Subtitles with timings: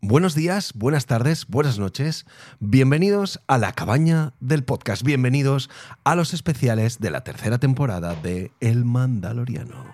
[0.00, 2.24] Buenos días, buenas tardes, buenas noches.
[2.60, 5.02] Bienvenidos a la cabaña del podcast.
[5.02, 5.70] Bienvenidos
[6.04, 9.92] a los especiales de la tercera temporada de El Mandaloriano.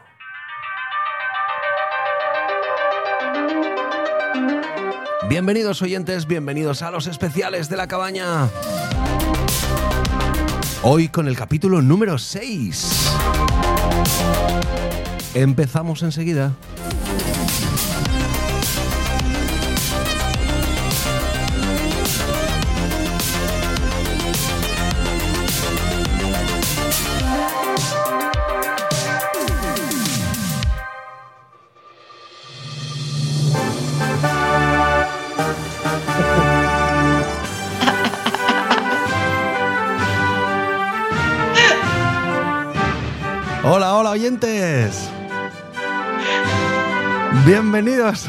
[5.27, 8.51] Bienvenidos oyentes, bienvenidos a los especiales de la cabaña.
[10.83, 13.11] Hoy con el capítulo número 6.
[15.35, 16.53] Empezamos enseguida.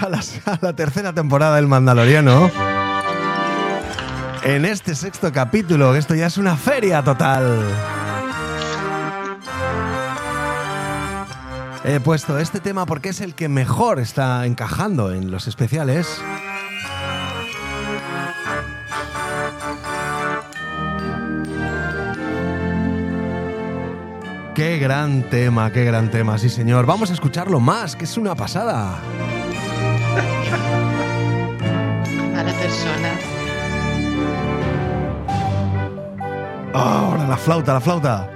[0.01, 0.09] A
[0.61, 2.51] la, tercera temporada del Mandaloriano.
[4.43, 7.63] En este sexto capítulo, esto ya es una feria total.
[11.85, 16.21] He puesto este tema porque es el que mejor está encajando en los especiales.
[24.55, 26.85] Qué gran tema, qué gran tema, sí señor.
[26.85, 28.99] Vamos a escucharlo más, que es una pasada.
[32.33, 33.11] Mala persona.
[36.73, 38.34] Ahora la flauta, la flauta.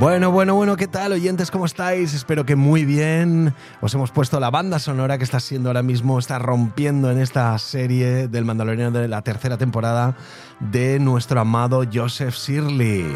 [0.00, 1.50] Bueno, bueno, bueno, ¿qué tal oyentes?
[1.50, 2.14] ¿Cómo estáis?
[2.14, 3.52] Espero que muy bien.
[3.80, 7.58] Os hemos puesto la banda sonora que está siendo ahora mismo, está rompiendo en esta
[7.58, 10.14] serie del Mandaloriano de la tercera temporada
[10.60, 13.06] de nuestro amado Joseph Shirley.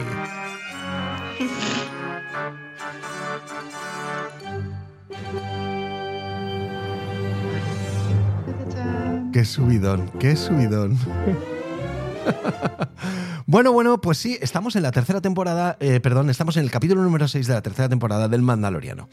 [9.32, 10.98] Qué subidón, qué subidón.
[13.52, 17.02] Bueno, bueno, pues sí, estamos en la tercera temporada, eh, perdón, estamos en el capítulo
[17.02, 19.10] número 6 de la tercera temporada del Mandaloriano.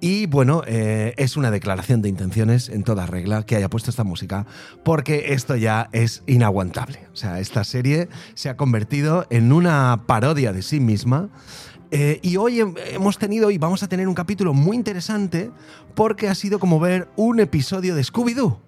[0.00, 4.02] Y bueno, eh, es una declaración de intenciones en toda regla que haya puesto esta
[4.02, 4.44] música,
[4.84, 7.06] porque esto ya es inaguantable.
[7.12, 11.28] O sea, esta serie se ha convertido en una parodia de sí misma.
[11.92, 15.52] Eh, y hoy hemos tenido y vamos a tener un capítulo muy interesante
[15.94, 18.65] porque ha sido como ver un episodio de Scooby-Doo.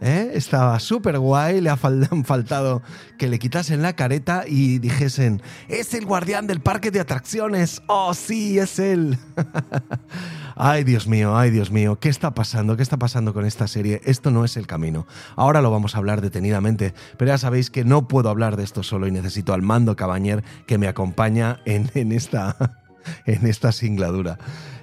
[0.00, 0.32] ¿Eh?
[0.34, 1.76] Estaba súper guay, le ha
[2.24, 2.82] faltado
[3.18, 8.12] que le quitasen la careta y dijesen, es el guardián del parque de atracciones, oh
[8.12, 9.18] sí, es él.
[10.56, 12.76] ay Dios mío, ay Dios mío, ¿qué está pasando?
[12.76, 14.02] ¿Qué está pasando con esta serie?
[14.04, 15.06] Esto no es el camino.
[15.34, 18.82] Ahora lo vamos a hablar detenidamente, pero ya sabéis que no puedo hablar de esto
[18.82, 22.56] solo y necesito al mando cabañer que me acompaña en, en esta,
[23.24, 24.36] en esta singladura.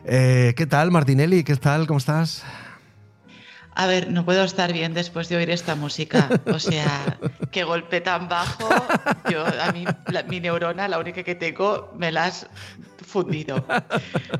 [0.06, 1.44] Eh, ¿Qué tal, Martinelli?
[1.44, 1.86] ¿Qué tal?
[1.86, 2.44] ¿Cómo estás?
[3.76, 6.30] A ver, no puedo estar bien después de oír esta música.
[6.46, 7.18] O sea,
[7.52, 8.70] qué golpe tan bajo.
[9.30, 12.48] Yo, a mí, la, mi neurona, la única que tengo, me la has
[13.06, 13.66] fundido.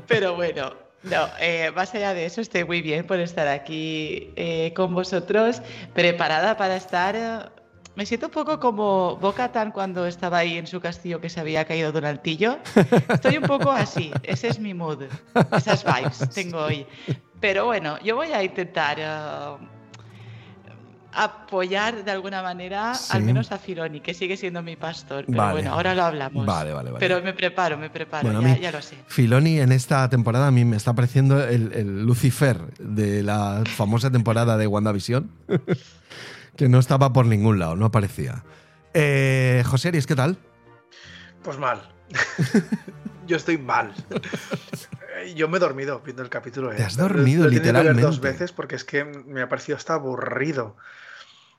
[0.06, 4.72] Pero bueno, no, eh, más allá de eso, estoy muy bien por estar aquí eh,
[4.74, 5.60] con vosotros,
[5.92, 7.14] preparada para estar.
[7.16, 7.38] eh,
[7.96, 11.64] me siento un poco como Boca-Tan cuando estaba ahí en su castillo que se había
[11.64, 12.58] caído de un altillo.
[13.08, 15.04] Estoy un poco así, ese es mi mood,
[15.56, 16.86] esas vibes tengo hoy.
[17.44, 19.66] Pero bueno, yo voy a intentar eh,
[21.12, 23.10] apoyar de alguna manera Sí.
[23.14, 25.26] al menos a Fironi, que sigue siendo mi pastor.
[25.26, 25.52] Pero Vale.
[25.52, 26.46] bueno, ahora lo hablamos.
[26.46, 27.00] Vale, vale, vale.
[27.06, 28.96] Pero me preparo, me preparo, Bueno, a ya, mí- ya lo sé.
[29.08, 34.10] Filoni en esta temporada a mí me está pareciendo el, el Lucifer de la famosa
[34.10, 35.30] temporada de WandaVision,
[36.56, 38.42] que no estaba por ningún lado, no aparecía.
[38.94, 40.38] Eh, José Aries, ¿qué tal?
[41.42, 41.82] Pues mal.
[43.26, 43.92] Yo estoy mal.
[45.36, 46.70] Yo me he dormido viendo el capítulo.
[46.70, 46.84] Te eh.
[46.84, 48.02] has dormido, Lo tenido que ver literalmente.
[48.02, 50.76] dos veces porque es que me ha parecido hasta aburrido.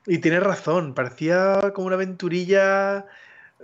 [0.05, 3.05] Y tienes razón, parecía como una aventurilla.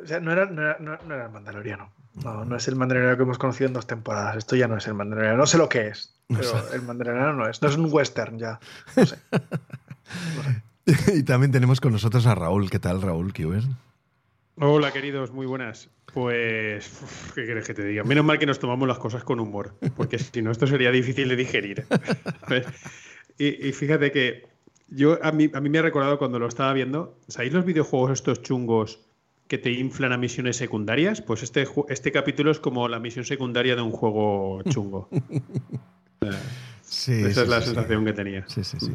[0.01, 1.91] O sea, no era, no era, no- no era el Mandaloriano.
[2.23, 4.37] No, no es el Mandaloriano que hemos conocido en dos temporadas.
[4.37, 5.37] Esto ya no es el Mandaloriano.
[5.37, 6.75] No sé lo que es, No pero sé.
[6.75, 7.61] el Mandaloriano no es.
[7.61, 8.59] No es un western ya.
[8.96, 9.17] No sé.
[11.14, 12.70] y también tenemos con nosotros a Raúl.
[12.72, 13.64] ¿Qué tal, Raúl Kiwer?
[14.57, 15.89] Hola, queridos, muy buenas.
[16.13, 18.03] Pues, uf, ¿qué quieres que te diga?
[18.03, 21.29] Menos mal que nos tomamos las cosas con humor, porque si no, esto sería difícil
[21.29, 21.85] de digerir.
[23.37, 24.47] Y, y fíjate que
[24.89, 28.11] yo a mí, a mí me ha recordado cuando lo estaba viendo, ¿sabéis los videojuegos
[28.11, 28.99] estos chungos
[29.47, 31.21] que te inflan a misiones secundarias?
[31.21, 35.09] Pues este, este capítulo es como la misión secundaria de un juego chungo.
[36.83, 37.73] Sí, Esa sí, es la sí, sí.
[37.73, 38.43] sensación que tenía.
[38.47, 38.91] Sí, sí, sí.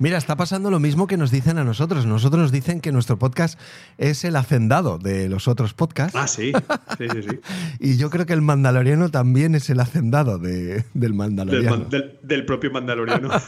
[0.00, 2.06] Mira, está pasando lo mismo que nos dicen a nosotros.
[2.06, 3.60] Nosotros nos dicen que nuestro podcast
[3.98, 6.16] es el hacendado de los otros podcasts.
[6.18, 6.52] Ah, sí.
[6.98, 7.40] Sí, sí, sí.
[7.80, 11.76] Y yo creo que el Mandaloriano también es el hacendado de- del Mandaloriano.
[11.80, 13.28] man- del- del propio Mandaloriano.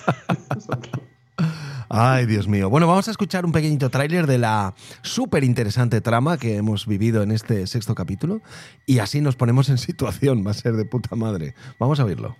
[1.88, 2.70] Ay, Dios mío.
[2.70, 7.22] Bueno, vamos a escuchar un pequeñito tráiler de la súper interesante trama que hemos vivido
[7.22, 8.40] en este sexto capítulo
[8.86, 10.46] y así nos ponemos en situación.
[10.46, 11.54] Va a ser de puta madre.
[11.78, 12.36] Vamos a oírlo.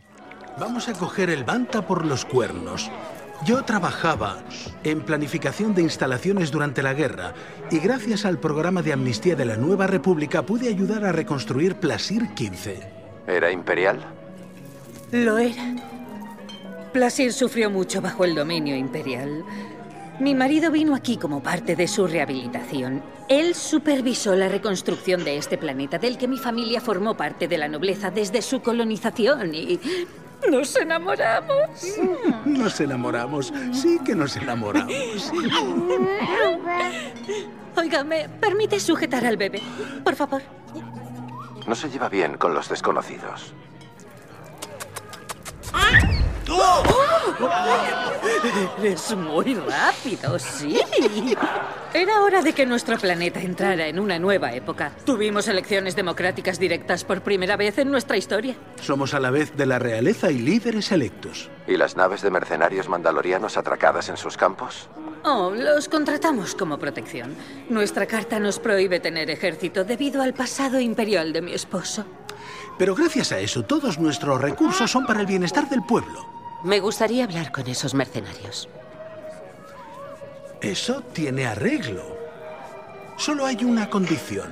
[0.59, 2.91] Vamos a coger el Banta por los cuernos.
[3.44, 4.44] Yo trabajaba
[4.85, 7.35] en planificación de instalaciones durante la guerra
[7.73, 12.35] y gracias al programa de amnistía de la Nueva República pude ayudar a reconstruir Plasir
[12.35, 12.81] 15.
[13.27, 13.99] ¿Era imperial?
[15.11, 15.75] Lo era.
[16.93, 19.45] Plasir sufrió mucho bajo el dominio imperial.
[20.21, 23.03] Mi marido vino aquí como parte de su rehabilitación.
[23.29, 27.67] Él supervisó la reconstrucción de este planeta del que mi familia formó parte de la
[27.67, 29.81] nobleza desde su colonización y
[30.50, 31.71] nos enamoramos.
[32.44, 35.33] Nos enamoramos, sí que nos enamoramos.
[37.77, 39.62] Oiga, ¿me permite sujetar al bebé?
[40.05, 40.43] Por favor.
[41.67, 43.55] No se lleva bien con los desconocidos.
[48.82, 50.81] Es muy rápido, sí.
[51.94, 54.93] Era hora de que nuestro planeta entrara en una nueva época.
[55.04, 58.56] Tuvimos elecciones democráticas directas por primera vez en nuestra historia.
[58.81, 61.50] Somos a la vez de la realeza y líderes electos.
[61.66, 64.88] ¿Y las naves de mercenarios mandalorianos atracadas en sus campos?
[65.25, 67.34] Oh, los contratamos como protección.
[67.69, 72.04] Nuestra carta nos prohíbe tener ejército debido al pasado imperial de mi esposo.
[72.78, 76.42] Pero gracias a eso, todos nuestros recursos son para el bienestar del pueblo.
[76.64, 78.69] Me gustaría hablar con esos mercenarios.
[80.61, 82.17] Eso tiene arreglo.
[83.17, 84.50] Solo hay una condición.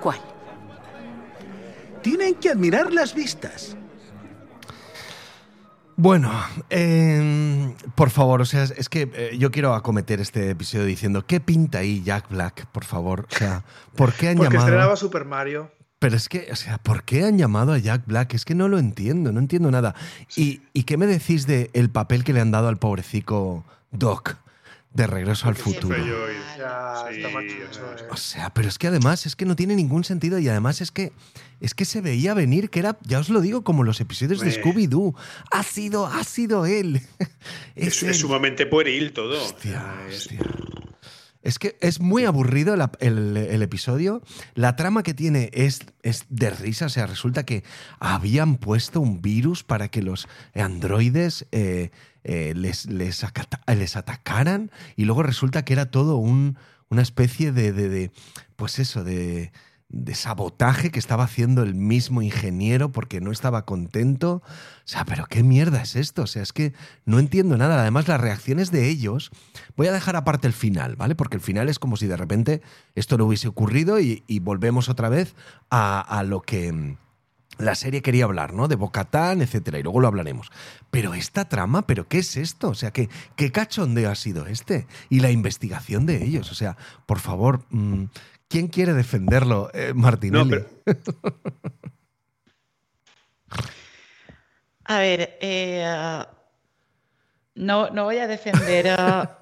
[0.00, 0.18] ¿Cuál?
[2.02, 3.76] Tienen que admirar las vistas.
[5.96, 6.32] Bueno,
[6.70, 11.38] eh, por favor, o sea, es, que eh, yo quiero acometer este episodio diciendo, ¿qué
[11.38, 13.26] pinta ahí Jack Black, por favor?
[13.30, 13.62] O sea,
[13.94, 14.68] ¿por qué han Porque llamado?
[14.68, 15.70] estrenaba Super Mario.
[15.98, 18.34] Pero es que, o sea, ¿por qué han llamado a Jack Black?
[18.34, 19.94] Es que no lo entiendo, no entiendo nada.
[20.36, 24.36] ¿Y, y qué me decís de el papel que le han dado al pobrecico Doc
[24.92, 25.96] de Regreso al Futuro?
[26.58, 28.08] Ya, Sí, está mal o sea, eh.
[28.10, 30.90] O sea, pero es que además es que no tiene ningún sentido y además es
[30.90, 31.12] que
[31.60, 34.50] es que se veía venir que era, ya os lo digo, como los episodios de.
[34.50, 35.14] Scooby-Doo.
[35.50, 37.00] Ha sido, ha sido él.
[37.74, 38.10] Es, él.
[38.10, 39.42] es sumamente pueril todo.
[39.42, 40.40] Hostia, hostia.
[41.44, 44.22] Es que es muy aburrido el, episodio.
[44.54, 46.86] La trama que tiene es, es de risa.
[46.86, 47.62] O sea, resulta que
[48.00, 51.90] habían puesto un virus para que los androides eh,
[52.24, 53.22] eh, les, les,
[53.76, 54.70] les atacaran.
[54.96, 56.56] Y luego resulta que era todo un-
[56.88, 58.10] una especie de- de,
[58.56, 59.52] Pues eso, de
[59.94, 64.42] de sabotaje que estaba haciendo el mismo ingeniero porque no estaba contento.
[64.44, 66.22] O sea, pero qué mierda es esto.
[66.22, 66.72] O sea, es que
[67.04, 67.80] no entiendo nada.
[67.80, 69.30] Además, las reacciones de ellos.
[69.76, 71.14] Voy a dejar aparte el final, ¿vale?
[71.14, 72.60] Porque el final es como si de repente
[72.94, 75.34] esto no hubiese ocurrido y, volvemos otra vez
[75.70, 76.96] a, a lo que mm,
[77.58, 78.68] la serie quería hablar, ¿no?
[78.68, 80.50] De Bocatán, etcétera, y luego lo hablaremos.
[80.90, 82.68] Pero esta trama, ¿pero qué es esto?
[82.68, 84.86] O sea, ¿qué, qué cachondeo ha sido este?
[85.08, 86.50] Y la investigación de ellos.
[86.50, 86.76] O sea,
[87.06, 88.04] por favor, mm,
[88.54, 90.48] ¿quién quiere defenderlo, eh, Martinelli?
[90.48, 91.00] No, pero-
[94.84, 96.22] A ver, eh,
[97.56, 98.96] no, no voy a defender eh,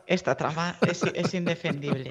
[0.07, 2.11] esta trama, es, es indefendible.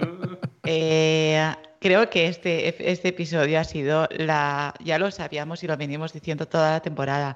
[0.63, 4.75] Eh, creo que este, este episodio ha sido la.
[4.83, 7.35] Ya lo sabíamos y lo venimos diciendo toda la temporada.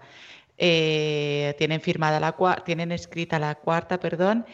[0.59, 4.45] Eh, tienen firmada la cua- tienen escrita la cuarta, perdón,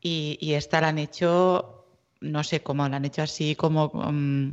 [0.00, 1.79] y, y esta la han hecho,
[2.20, 3.88] no sé cómo, la han hecho así como.
[3.94, 4.52] mm,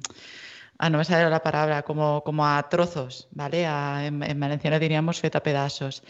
[0.79, 3.65] ah, no me sale la palabra, como, como a trozos, ¿vale?
[3.65, 6.03] A- en, en valenciano diríamos feta pedazos.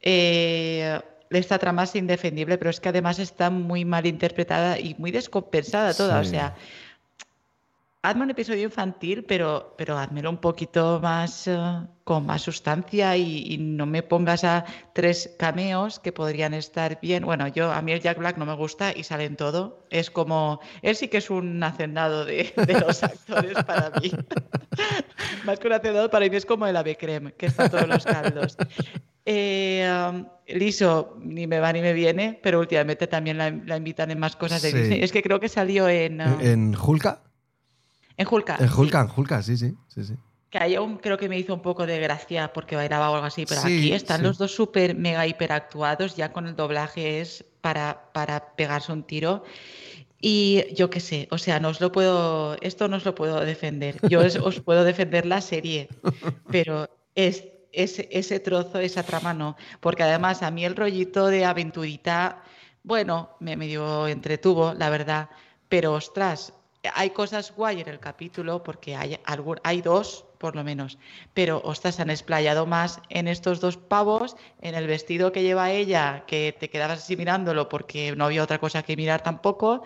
[0.00, 1.00] Eh,
[1.30, 5.94] esta trama es indefendible, pero es que además está muy mal interpretada y muy descompensada
[5.94, 6.20] toda.
[6.20, 6.30] O Sí.
[6.30, 6.54] sea,
[8.02, 11.56] hazme un episodio infantil, pero, pero házmelo un poquito más eh,
[12.02, 17.24] con más sustancia y, y no me pongas a tres cameos que podrían estar bien.
[17.24, 19.86] Bueno, yo a mí el Jack Black no me gusta y sale en todo.
[19.88, 24.10] Es como, él sí que es un hacendado de, de los actores para mí.
[25.44, 27.86] más que un hacendado para mí es como el ave creme, que está en todos
[27.88, 28.56] los caldos.
[29.24, 34.10] Eh, um, Liso ni me va ni me viene, pero últimamente también la, la invitan
[34.10, 34.76] en más cosas de Sí.
[34.76, 35.02] Disney.
[35.04, 37.20] Es que creo que salió en, uh, ¿En Hulka?
[38.22, 38.56] En Hulka.
[38.58, 38.74] En sí.
[38.76, 40.14] Hulka, en Hulka, sí, sí, sí, sí.
[40.50, 43.26] Que ahí aún creo que me hizo un poco de gracia porque bailaba o algo
[43.26, 44.24] así, pero Sí, aquí están sí.
[44.24, 49.44] los dos súper mega hiperactuados, ya con el doblaje es para, para pegarse un tiro.
[50.20, 53.40] Y yo qué sé, o sea, no os lo puedo, esto no os lo puedo
[53.40, 53.98] defender.
[54.08, 55.88] Yo os, os puedo defender la serie,
[56.50, 59.56] pero es ese, ese trozo, esa trama no.
[59.80, 62.42] Porque además a mí el rollito de aventurita,
[62.84, 65.30] bueno, me medio entretuvo, la verdad.
[65.68, 66.52] Pero ostras,
[66.94, 70.98] hay cosas guay en el capítulo porque hay, algún, hay dos por lo menos.
[71.34, 75.70] Pero, ostras, se han explayado más en estos dos pavos, en el vestido que lleva
[75.70, 79.84] ella, que te quedabas así mirándolo porque no había otra cosa que mirar tampoco.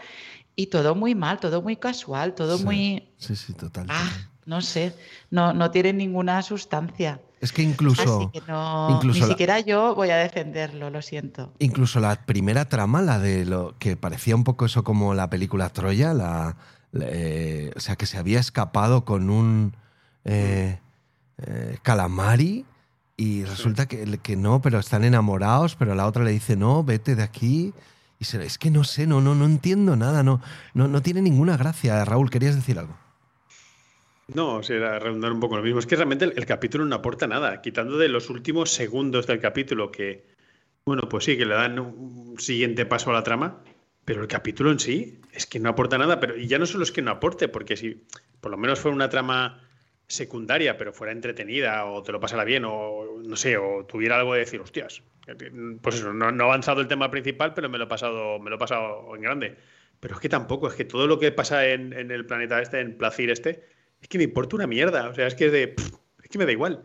[0.54, 3.12] Y todo muy mal, todo muy casual, todo Sí, muy...
[3.18, 3.86] Sí, sí, total.
[3.90, 4.10] Ah,
[4.46, 4.94] no sé,
[5.30, 7.20] no, no tiene ninguna sustancia.
[7.42, 11.02] Es que incluso, Así que no, incluso ni la- siquiera yo voy a defenderlo, lo
[11.02, 11.52] siento.
[11.58, 15.68] incluso la primera trama, la de lo que parecía un poco eso como la película
[15.68, 16.56] Troya, la-
[16.92, 19.74] eh, o sea, que se había escapado con un
[20.24, 20.78] eh,
[21.38, 22.64] eh, calamari
[23.16, 27.14] y resulta que, que no, pero están enamorados, pero la otra le dice, no, vete
[27.14, 27.72] de aquí.
[28.18, 30.40] Y se, es que no sé, no, no, no entiendo nada, no,
[30.74, 32.04] no, no tiene ninguna gracia.
[32.04, 32.96] Raúl, ¿querías decir algo?
[34.34, 35.78] No, o sea, era redundar un poco lo mismo.
[35.78, 39.40] Es que realmente el, el capítulo no aporta nada, quitando de los últimos segundos del
[39.40, 40.26] capítulo que,
[40.84, 43.62] bueno, pues sí, que le dan un siguiente paso a la trama,
[44.06, 46.84] pero el capítulo en sí es que no aporta nada, pero y ya no solo
[46.84, 48.06] es que no aporte, porque si
[48.40, 49.68] por lo menos fuera una trama
[50.06, 54.34] secundaria, pero fuera entretenida o te lo pasara bien o no sé, o tuviera algo
[54.34, 55.02] de decir, hostias,
[55.82, 58.58] pues eso, no, ha avanzado el tema principal, pero me lo he pasado, me lo
[58.58, 59.56] pasado en grande.
[59.98, 62.78] Pero es que tampoco, es que todo lo que pasa en, en el planeta este,
[62.78, 63.64] en Placir este,
[64.00, 65.08] es que me importa una mierda.
[65.08, 65.68] O sea, es que es de.
[65.68, 66.84] pff, es que me da igual.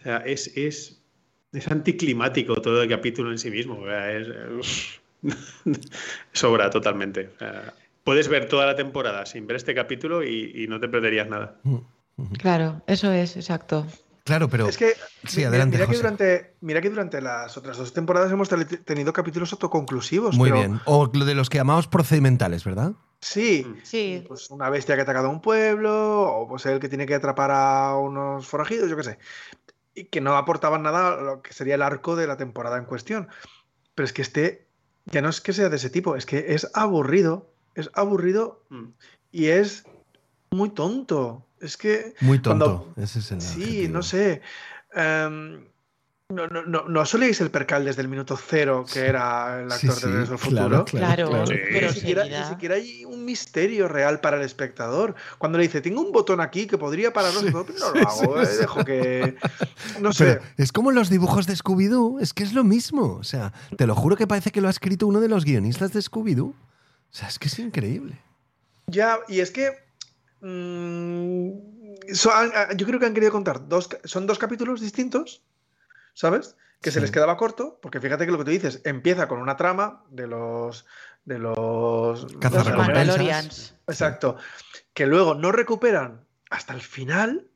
[0.00, 1.04] O sea, es, es,
[1.52, 3.78] es anticlimático todo el capítulo en sí mismo.
[3.78, 5.00] O sea, es.
[6.32, 7.30] sobra totalmente.
[8.04, 11.56] Puedes ver toda la temporada sin ver este capítulo y, y no te perderías nada.
[12.38, 13.86] Claro, eso es, exacto.
[14.24, 14.68] Claro, pero...
[14.68, 14.92] Es que,
[15.24, 16.02] Sí, adelante, mira, que José.
[16.02, 18.48] durante, mira que durante las otras dos temporadas hemos
[18.84, 20.36] tenido capítulos autoconclusivos.
[20.36, 20.80] Muy pero bien.
[20.84, 22.92] O lo de los que llamamos procedimentales, ¿verdad?
[23.20, 26.88] Sí, Sí, pues una bestia que ha atacado a un pueblo, o pues el que
[26.88, 29.18] tiene que atrapar a unos forajidos, yo qué sé.
[29.94, 32.84] Y que no aportaban nada a lo que sería el arco de la temporada en
[32.84, 33.28] cuestión.
[33.94, 34.67] Pero es que este
[35.10, 38.84] ya no es que sea de ese tipo, es que es aburrido, es aburrido Mm.
[39.32, 39.84] y es
[40.50, 41.44] muy tonto.
[41.60, 42.64] Es que Muy tonto.
[42.94, 43.92] Cuando- Ese es el Sí, adjetivo.
[43.94, 44.42] no sé.
[44.94, 45.64] Em,
[46.30, 49.94] no, no, no, no soléis el percal desde el minuto cero que era el actor
[49.94, 50.84] sí, de Regreso al Futuro.
[50.84, 51.46] claro, claro.
[51.46, 51.54] Sí.
[51.72, 55.14] pero Ni siquiera, ni seguida- siquiera hay un misterio real para el espectador.
[55.38, 58.36] Cuando le dice, tengo un botón aquí que podría pararlo, Sí, pero no lo hago,
[58.40, 58.58] sí, eh, sí.
[58.58, 59.36] dejo que.
[60.02, 60.24] No sé.
[60.34, 63.14] Pero es como los dibujos de Scooby-Doo, es que es lo mismo.
[63.14, 65.94] O sea, te lo juro que parece que lo ha escrito uno de los guionistas
[65.94, 66.50] de Scooby-Doo.
[66.50, 66.54] O
[67.10, 68.20] sea, es que es increíble.
[68.86, 69.70] Ya, y es que.
[70.42, 73.88] mm, so- ah, yo creo que han querido contar dos.
[74.04, 75.40] Son dos capítulos distintos,
[76.18, 76.56] ¿sabes?
[76.80, 79.56] Que se les quedaba corto, porque fíjate que lo que tú dices empieza con una
[79.56, 80.84] trama de los.
[81.24, 82.26] de los.
[83.86, 84.36] Exacto.
[84.94, 87.46] Que luego no recuperan hasta el final.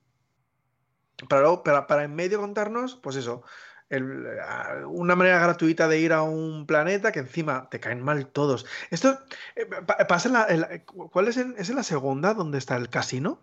[1.29, 3.43] Para, luego- para, para en medio contarnos, pues eso.
[3.91, 8.27] el- ah, una manera gratuita de ir a un planeta que encima te caen mal
[8.27, 8.65] todos.
[8.91, 9.19] Esto
[9.55, 10.47] eh, pa- pasa en la.
[10.49, 13.41] en la- ¿Cuál es en, es en la segunda donde está el casino?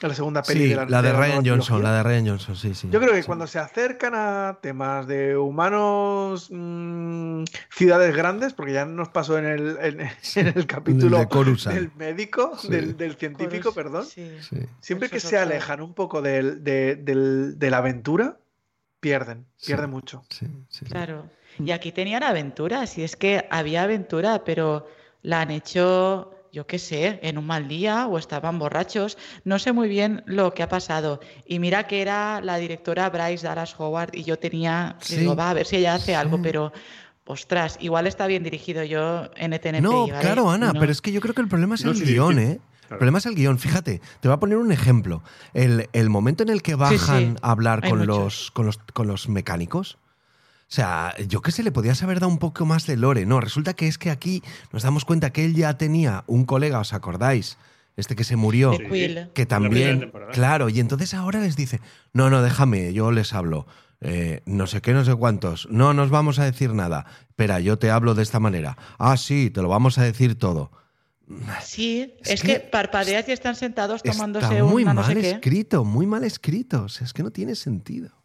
[0.00, 1.82] La segunda peli Sí, de la, la de la Ryan Johnson, trilogía.
[1.90, 2.88] la de Ryan Johnson, sí, sí.
[2.90, 3.26] Yo creo que Sí.
[3.26, 9.46] cuando se acercan a temas de humanos, mm, ciudades grandes, porque ya nos pasó en
[9.46, 11.26] el, en, en el capítulo de
[11.74, 12.68] del médico, Sí.
[12.68, 14.06] del, del científico, Corus- perdón.
[14.06, 14.30] sí.
[14.40, 18.38] Sí, Siempre que se alejan un poco del- de, del- de la aventura,
[19.00, 19.66] pierden, Sí.
[19.66, 20.24] pierden mucho.
[20.30, 20.84] sí, sí.
[20.86, 21.28] Claro.
[21.58, 24.86] Y aquí tenían aventuras, y es que había aventura, pero
[25.22, 29.16] la han hecho, yo qué sé, en un mal día o estaban borrachos.
[29.44, 31.18] No sé muy bien lo que ha pasado.
[31.46, 35.16] Y mira que era la directora Bryce Dallas Howard y yo tenía, Sí.
[35.16, 36.70] digo, va a ver si ella hace algo, pero
[37.24, 39.80] ostras, igual está bien dirigido yo en ETNP.
[39.82, 40.20] No, ¿vale?
[40.20, 40.80] claro, Ana, No.
[40.80, 42.40] pero es que yo creo que el problema es No, el sí, guion, sí.
[42.42, 42.60] ¿eh?
[42.90, 43.58] El problema es el guion.
[43.58, 45.22] Fíjate, te voy a poner un ejemplo.
[45.54, 48.76] El, el momento en el que bajan sí, a hablar hay con los, con, los,
[48.92, 49.96] con los mecánicos.
[50.72, 53.26] O sea, yo qué sé, le podías haber dado un poco más de lore.
[53.26, 56.78] No, resulta que es que aquí nos damos cuenta que él ya tenía un colega,
[56.78, 57.58] ¿os acordáis?
[57.98, 58.72] Este que se murió.
[59.34, 61.82] Que también, claro, y entonces ahora les dice,
[62.14, 63.66] no, no, déjame, yo les hablo.
[64.00, 65.68] Eh, no sé qué, no sé cuántos.
[65.70, 67.04] No nos vamos a decir nada.
[67.28, 68.78] Espera, yo te hablo de esta manera.
[68.98, 70.70] Ah, sí, te lo vamos a decir todo.
[71.62, 75.12] Sí, Es es, que que, parpadeas y están sentados tomándose Está muy una no mal
[75.12, 75.30] sé qué.
[75.32, 76.84] escrito, muy mal escrito.
[76.84, 78.21] O sea, es que no tiene sentido.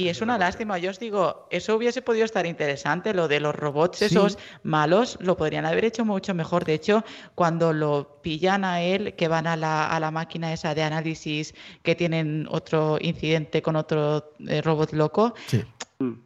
[0.00, 3.54] Y es una lástima, yo os digo, eso hubiese podido estar interesante, lo de los
[3.54, 4.06] robots Sí.
[4.06, 6.64] esos malos, lo podrían haber hecho mucho mejor.
[6.64, 7.04] De hecho,
[7.34, 11.54] cuando lo pillan a él, que van a la, a la máquina esa de análisis,
[11.82, 15.62] que tienen otro incidente con otro eh, robot loco, Sí.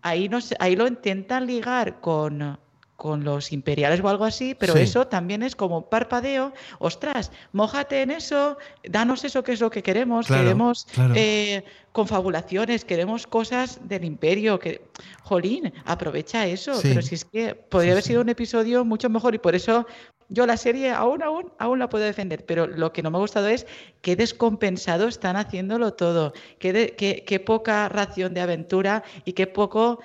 [0.02, 2.56] ahí, no sé- ahí lo intentan ligar con,
[3.04, 4.78] con los imperiales o algo así, pero Sí.
[4.80, 6.54] eso también es como parpadeo.
[6.78, 10.26] Ostras, mójate en eso, danos eso que es lo que queremos.
[10.26, 11.12] Claro, queremos claro.
[11.14, 14.58] eh, confabulaciones, queremos cosas del imperio.
[14.58, 14.80] Que,
[15.22, 16.72] jolín, aprovecha eso.
[16.76, 16.88] Sí.
[16.88, 19.86] Pero si es que podría Sí, haber sido un episodio mucho mejor y por eso
[20.30, 22.46] yo la serie aún, aún, aún la puedo defender.
[22.46, 23.66] Pero lo que no me ha gustado es
[24.00, 26.32] qué descompensado están haciéndolo todo.
[26.58, 30.00] Qué, de- qué- qué poca ración de aventura y qué poco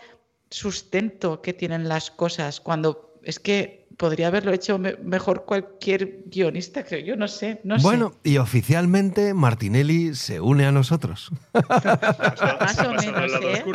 [0.49, 6.83] sustento que tienen las cosas cuando es que podría haberlo hecho me- mejor cualquier guionista,
[6.85, 11.31] creo yo, no sé, no bueno, y oficialmente Martinelli se une a nosotros.
[11.53, 13.65] Más o menos, ¿eh?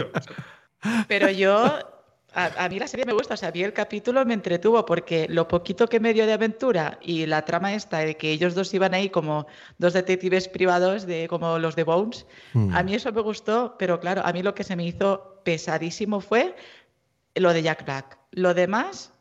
[1.09, 1.79] Pero yo,
[2.35, 5.27] a, a mí la serie me gusta, o sea, vi el capítulo, me entretuvo porque
[5.29, 8.73] lo poquito que me dio de aventura y la trama esta de que ellos dos
[8.75, 9.47] iban ahí como
[9.79, 12.75] dos detectives privados, de como los de Bones, Mm.
[12.75, 16.21] a mí eso me gustó, pero claro, a mí lo que se me hizo pesadísimo
[16.21, 16.55] fue
[17.35, 18.19] lo de Jack Black.
[18.33, 19.13] Lo demás,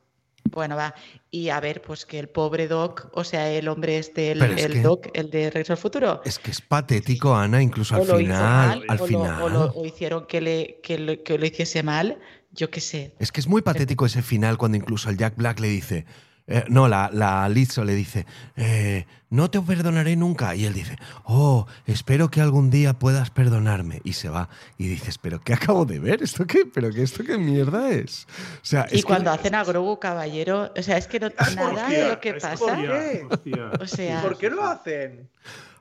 [0.51, 0.93] bueno, va.
[1.32, 4.65] Y a ver, pues que el pobre Doc, o sea, el hombre este, el, es
[4.65, 6.22] el que- Doc, el de Regreso al Futuro.
[6.25, 8.41] Es que es patético, Ana, incluso al final.
[8.41, 9.39] mal, al o, final.
[9.39, 12.20] Lo, o, lo, o hicieron que, le, que, lo, que lo hiciese mal,
[12.53, 13.13] yo qué sé.
[13.19, 16.05] Es que es muy patético ese final cuando incluso el Jack Black le dice.
[16.45, 18.25] eh, no, la, la Lizzo le dice,
[18.57, 20.53] eh, no te perdonaré nunca.
[20.55, 24.01] Y él dice, oh, espero que algún día puedas perdonarme.
[24.03, 24.50] Y se va.
[24.77, 26.22] Y dices, ¿pero qué acabo de ver?
[26.22, 26.65] ¿Esto qué?
[26.65, 28.27] ¿Pero qué esto qué mierda es?
[28.57, 31.29] O sea, Y es que- cuando hacen a Grogu caballero, o sea, es que no,
[31.55, 32.53] nada de lo que pasa.
[32.55, 33.72] hostia, hostia.
[33.79, 35.29] O sea, ¿Por qué lo hacen?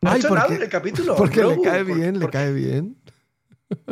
[0.00, 1.16] No ha Ay, hecho porque- nada en el capítulo.
[1.16, 2.96] Porque le Grogu, cae ¿por- bien, le por cae bien.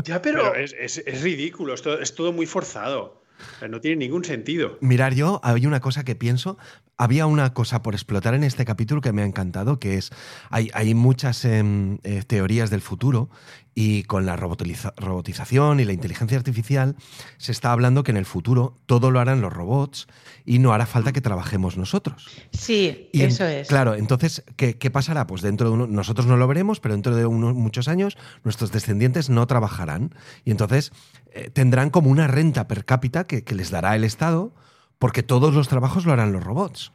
[0.04, 0.50] Ya, pero.
[0.52, 3.20] Pero es, es- es ridículo, es todo, es todo muy forzado.
[3.66, 4.76] No tiene ningún sentido.
[4.82, 6.58] Mirar, yo hay una cosa que pienso.
[7.02, 10.11] Había una cosa por explotar en este capítulo que me ha encantado, que es,
[10.50, 13.30] hay, hay muchas em, eh, teorías del futuro
[13.75, 16.97] y con la robotiza- robotización y la inteligencia artificial
[17.38, 20.09] se está hablando que en el futuro todo lo harán los robots
[20.45, 22.28] y no hará falta que trabajemos nosotros.
[22.52, 23.69] sí, Y en- eso es.
[23.69, 25.26] Claro, entonces, ¿qué, qué pasará?
[25.26, 28.73] Pues dentro de uno, nosotros no lo veremos, pero dentro de unos muchos años nuestros
[28.73, 30.14] descendientes no trabajarán
[30.45, 30.92] y entonces
[31.33, 34.52] eh, tendrán como una renta per cápita que, que les dará el Estado
[35.00, 36.92] porque todos los trabajos lo harán los robots.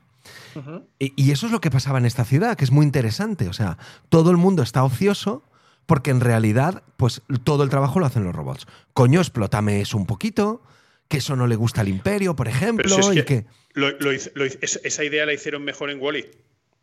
[0.99, 3.49] Y, y eso es lo que pasaba en esta ciudad, que es muy interesante.
[3.49, 5.43] O sea, todo el mundo está ocioso
[5.85, 8.65] porque en realidad, pues todo el trabajo lo hacen los robots.
[8.93, 10.63] Coño, explótame eso un poquito,
[11.09, 13.45] que eso no le gusta al imperio, por ejemplo, Pero si es y que que...
[13.73, 16.25] lo- lo hizo- lo hizo- es- esa idea la hicieron mejor en Wally.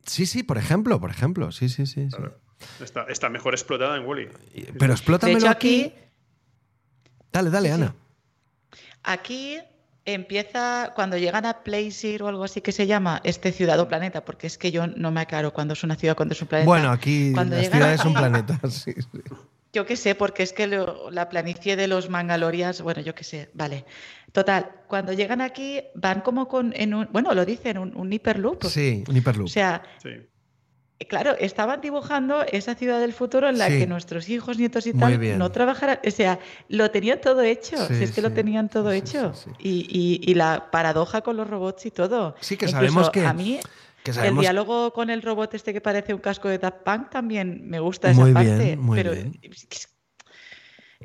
[0.04, 2.08] Sí, sí, por ejemplo, por ejemplo, sí, sí, sí.
[2.10, 2.16] sí.
[2.84, 4.28] Está, está mejor explotada en Wally.
[4.78, 5.84] Pero de explótamelo hecho, aquí.
[5.86, 5.94] aquí,
[7.32, 7.80] Dale, dale, Sí, sí.
[7.82, 7.94] Ana.
[9.02, 9.58] aquí
[10.04, 14.24] empieza cuando llegan a Plaisir o algo así que se llama este ciudad o planeta,
[14.24, 16.66] porque es que yo no me aclaro cuando es una ciudad, cuando es un planeta.
[16.66, 18.72] Bueno, aquí Cuando las llegan ciudades son planetas.
[18.72, 19.18] sí, sí.
[19.74, 23.24] Yo qué sé, porque es que lo- la planicie de los mangalorias, bueno, yo qué
[23.24, 23.86] sé, vale.
[24.32, 28.64] Total, cuando llegan aquí van como con, en un, bueno, lo dicen, un, un hyperloop.
[28.64, 29.46] Sí, un hiperloop.
[29.46, 30.10] O sea, Sí.
[31.06, 33.78] Claro, estaban dibujando esa ciudad del futuro en la Sí.
[33.78, 35.98] que nuestros hijos, nietos y tal no trabajarán.
[36.06, 36.38] O sea,
[36.68, 37.76] lo tenían todo hecho.
[37.86, 39.32] Sí, si es que lo tenían todo hecho.
[39.58, 42.34] Y, y- y la paradoja con los robots y todo.
[42.40, 43.60] Sí, que Incluso sabemos que- A mí,
[44.04, 47.62] que el diálogo con el robot este que parece un casco de Daft Punk también
[47.68, 48.58] me gusta esa Muy parte.
[48.58, 49.38] bien, muy pero bien.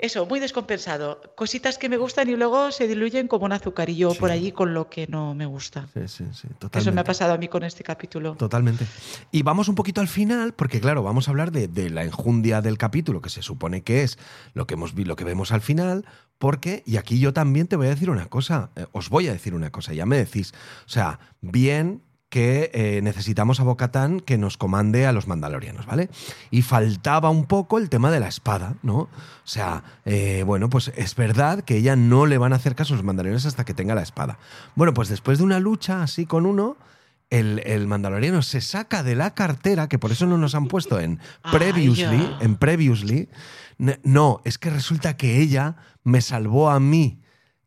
[0.01, 1.21] Eso, muy descompensado.
[1.35, 4.19] Cositas que me gustan y luego se diluyen como un azucarillo Sí.
[4.19, 5.87] por allí con lo que no me gusta.
[5.93, 6.79] Sí, sí, sí, totalmente.
[6.79, 8.35] Eso me ha pasado a mí con este capítulo.
[8.35, 8.85] Totalmente.
[9.31, 12.61] Y vamos un poquito al final, porque claro, vamos a hablar de, de la enjundia
[12.61, 14.17] del capítulo, que se supone que es
[14.53, 16.05] lo que hemos lo que vemos al final,
[16.37, 19.31] porque, y aquí yo también te voy a decir una cosa, eh, os voy a
[19.33, 20.53] decir una cosa, ya me decís.
[20.85, 26.09] O sea, bien que eh, necesitamos a Bocatán que nos comande a los mandalorianos, ¿vale?
[26.51, 28.97] Y faltaba un poco el tema de la espada, ¿no?
[28.97, 29.09] O
[29.45, 32.97] sea, eh, bueno, pues es verdad que ella no le van a hacer caso a
[32.97, 34.39] los mandalorianos hasta que tenga la espada.
[34.75, 36.75] Bueno, pues después de una lucha así con uno,
[37.29, 40.99] el, el mandaloriano se saca de la cartera, que por eso no nos han puesto
[40.99, 41.19] en
[41.51, 43.29] previously, en previously.
[44.03, 47.21] No, es que resulta que ella me salvó a mí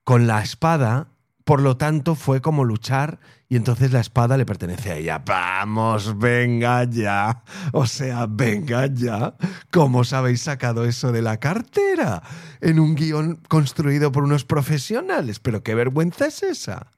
[0.04, 1.08] con la espada,
[1.50, 5.20] por lo tanto fue como luchar y entonces la espada le pertenece a ella.
[5.26, 7.42] Vamos, venga ya.
[7.72, 9.34] O sea, venga ya.
[9.72, 12.22] ¿Cómo os habéis sacado eso de la cartera?
[12.60, 15.40] En un guion construido por unos profesionales.
[15.40, 16.92] Pero qué vergüenza es esa.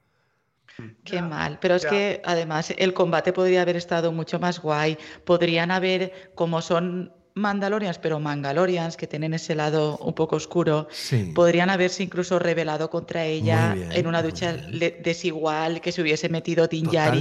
[1.03, 1.57] Qué mal.
[1.59, 1.89] Pero es ya.
[1.89, 4.99] que además el combate podría haber estado mucho más guay.
[5.25, 11.31] Podrían haber, como son Mandalorians, pero Mangalorians, que tienen ese lado un poco oscuro, Sí.
[11.33, 16.67] podrían haberse incluso rebelado contra ella bien, en una ducha desigual, que se hubiese metido
[16.67, 17.15] Din claro.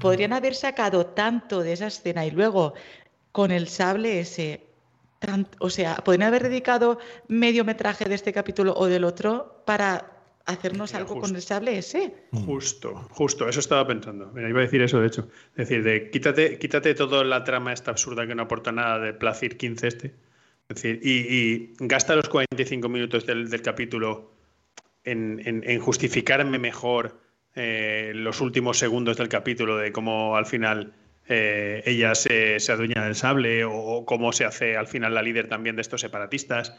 [0.00, 2.74] Podrían haber sacado tanto de esa escena y luego
[3.32, 4.64] con el sable ese.
[5.20, 10.17] tan- o sea, podrían haber dedicado medio metraje de este capítulo o del otro para
[10.52, 11.26] hacernos Mira, algo justo.
[11.28, 12.12] con el sable ese.
[12.32, 14.30] Justo, justo, eso estaba pensando.
[14.34, 15.28] Mira, iba a decir eso, de hecho.
[15.56, 19.12] Es decir, de quítate, quítate toda la trama esta absurda que no aporta nada de
[19.14, 20.06] Placir 15 este.
[20.68, 24.32] Es decir, y, y gasta los 45 minutos del, del capítulo
[25.04, 27.18] en, en- en justificarme mejor
[27.54, 30.92] eh, los últimos segundos del capítulo de cómo al final
[31.28, 35.22] eh, ella se, se adueña del sable o, o cómo se hace al final la
[35.22, 36.74] líder también de estos separatistas.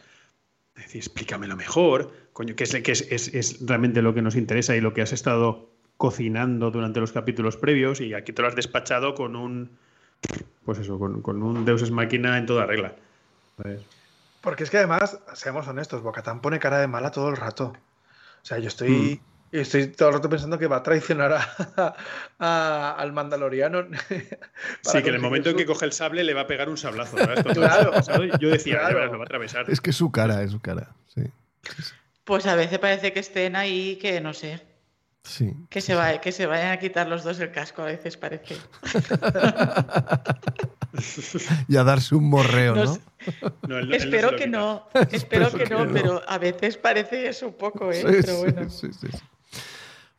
[0.80, 4.36] Es decir, explícamelo mejor, coño, que, es, que es, es- es realmente lo que nos
[4.36, 8.48] interesa y lo que has estado cocinando durante los capítulos previos y aquí te lo
[8.48, 9.78] has despachado con un,
[10.64, 12.96] pues eso, con, con un Deus Ex Máquina en toda regla.
[13.58, 13.82] ¿sabes?
[14.42, 17.74] Porque es que además, seamos honestos, Bocatán pone cara de mala todo el rato.
[18.42, 19.20] O sea, yo estoy,
[19.52, 21.96] estoy todo el rato pensando que va a traicionar a-
[22.40, 23.88] a- al mandaloriano.
[24.82, 26.78] Sí, que en el momento en que coge el sable le va a pegar un
[26.78, 27.18] sablazo.
[27.18, 29.06] y Yo decía, Claro.
[29.06, 29.70] lo va a atravesar.
[29.70, 30.96] Es que es su cara, es su cara.
[31.14, 31.24] Sí.
[32.24, 34.62] Pues a veces parece que estén ahí, que no sé,
[35.24, 35.54] Sí.
[35.70, 38.56] que se, va, que se vayan a quitar los dos el casco, a veces parece.
[41.68, 42.76] Y a darse un morreo,
[43.68, 45.94] No Espero que no, espero Espero que que no, no.
[45.94, 47.96] pero a veces parece eso un poco, ¿eh?
[47.96, 48.70] Sí, pero sí, bueno.
[48.70, 49.18] sí, sí, sí.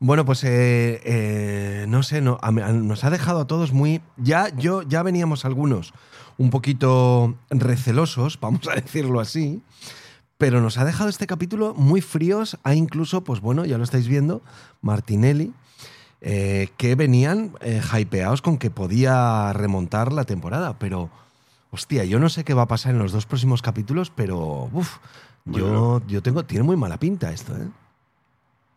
[0.03, 4.01] Bueno, pues eh, eh, no sé, no, a- a- nos ha dejado a todos muy.
[4.17, 5.93] Ya, yo, ya veníamos algunos
[6.39, 9.61] un poquito recelosos, vamos a decirlo así,
[10.39, 12.59] pero nos ha dejado este capítulo muy fríos.
[12.63, 14.41] Hay incluso, pues bueno, ya lo estáis viendo,
[14.81, 15.53] Martinelli,
[16.23, 21.11] eh, que venían eh, hypeados con que podía remontar la temporada, pero
[21.73, 24.97] hostia, yo no sé qué va a pasar en los dos próximos capítulos, pero uf,
[25.45, 27.69] yo, yo tengo, tiene muy mala pinta esto, ¿eh?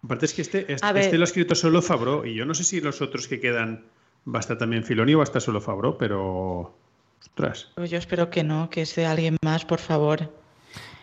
[0.03, 2.63] Aparte es que este, este, este lo ha escrito solo Fabro y yo no sé
[2.63, 3.85] si los otros que quedan
[4.27, 6.77] va a estar también Filoni o va a estar solo Fabro, pero...
[7.21, 7.69] Ostras.
[7.75, 10.29] Pues Yo espero que no, que sea alguien más, por favor.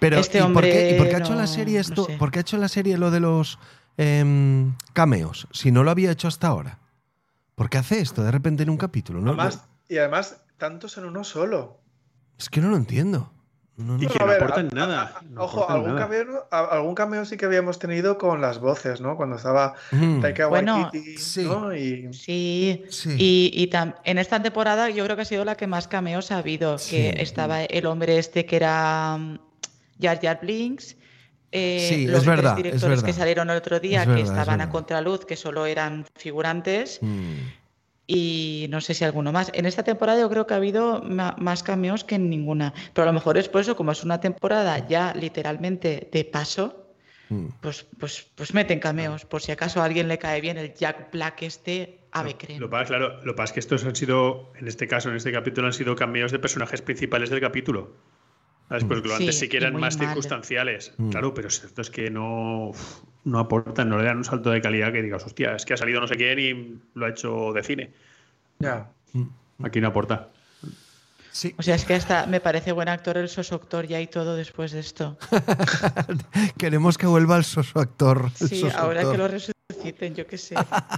[0.00, 2.04] Pero, Este ¿y por qué, y por qué ha hombre hecho la serie no esto?
[2.04, 2.16] sé.
[2.18, 3.58] ¿Por qué ha hecho la serie lo de los
[3.96, 5.48] em, cameos?
[5.50, 6.78] Si no lo había hecho hasta ahora.
[7.54, 9.20] ¿Por qué hace esto de repente en un capítulo?
[9.20, 11.78] No, Además, y además, tantos en uno solo.
[12.38, 13.32] es que no lo entiendo.
[13.80, 14.02] No, no.
[14.02, 15.20] Y que a no ver, aportan a- nada.
[15.30, 16.06] no ojo, aportan algún nada.
[16.08, 19.16] cameo, algún cameo sí que habíamos tenido con las voces, ¿no?
[19.16, 20.20] Cuando estaba Mm.
[20.20, 21.44] Taika Bueno, Waititi, sí.
[21.44, 21.74] ¿no?
[21.74, 23.16] Y Sí, Sí.
[23.18, 26.30] y, y tam- en esta temporada yo creo que ha sido la que más cameos
[26.30, 26.96] ha habido, Sí.
[26.96, 29.38] que estaba el hombre este que era mm,
[30.00, 30.96] Jar Jar Blinks,
[31.52, 34.24] eh, Sí, los es verdad, es directores que salieron el otro día, Es que verdad,
[34.24, 37.34] es estaban a contraluz, que solo eran figurantes, Mm.
[38.12, 39.50] Y no sé si alguno más.
[39.54, 43.06] En esta temporada yo creo que ha habido más cameos que en ninguna, pero a
[43.06, 46.76] lo mejor es por eso, como es una temporada ya literalmente de paso,
[47.32, 47.46] Mm.
[47.60, 51.12] pues, pues, pues meten cameos, por si acaso a alguien le cae bien el Jack
[51.12, 52.58] Black este, ave Lo creen.
[52.58, 55.14] que pasa, claro, lo que pasa es que estos han sido, en este caso, en
[55.14, 57.92] este capítulo, han sido cameos de personajes principales del capítulo.
[58.70, 58.84] ¿Sabes?
[58.84, 60.06] Pues que lo Sí, antes sí que eran más mal.
[60.06, 60.94] circunstanciales.
[60.96, 61.10] Mm.
[61.10, 62.70] Claro, pero cierto es que no,
[63.24, 65.76] no aportan, no le dan un salto de calidad que digas, hostia, es que ha
[65.76, 67.92] salido no sé quién y lo ha hecho de cine.
[68.60, 68.88] ya.
[69.62, 70.28] Aquí no aporta.
[71.32, 71.54] Sí.
[71.58, 74.72] O sea, es que hasta me parece buen actor el sosoctor ya y todo después
[74.72, 75.18] de esto.
[76.58, 78.30] Queremos que vuelva el soso actor.
[78.40, 79.12] el Sí, soso ahora actor.
[79.12, 79.28] que lo
[80.14, 80.54] yo qué sé.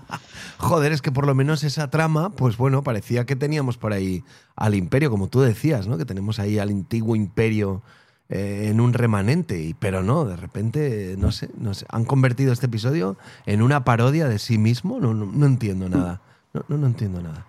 [0.58, 4.24] Joder, es que por lo menos esa trama, pues bueno, parecía que teníamos por ahí
[4.56, 5.98] al imperio, como tú decías, ¿no?
[5.98, 7.82] Que tenemos ahí al antiguo imperio
[8.28, 12.52] eh, en un remanente, y, pero no, de repente, no sé, no sé, han convertido
[12.52, 16.20] este episodio en una parodia de sí mismo, no, no, no entiendo nada,
[16.54, 17.46] no, no, no entiendo nada.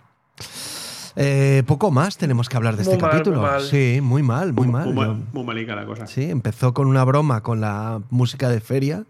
[1.16, 3.42] Eh, poco más tenemos que hablar de Muy este mal, capítulo.
[3.42, 3.62] muy.
[3.70, 4.86] Sí, muy mal, muy mal.
[4.88, 6.08] Muy, mal- muy malica la cosa.
[6.08, 9.06] Sí, empezó con una broma con la música de feria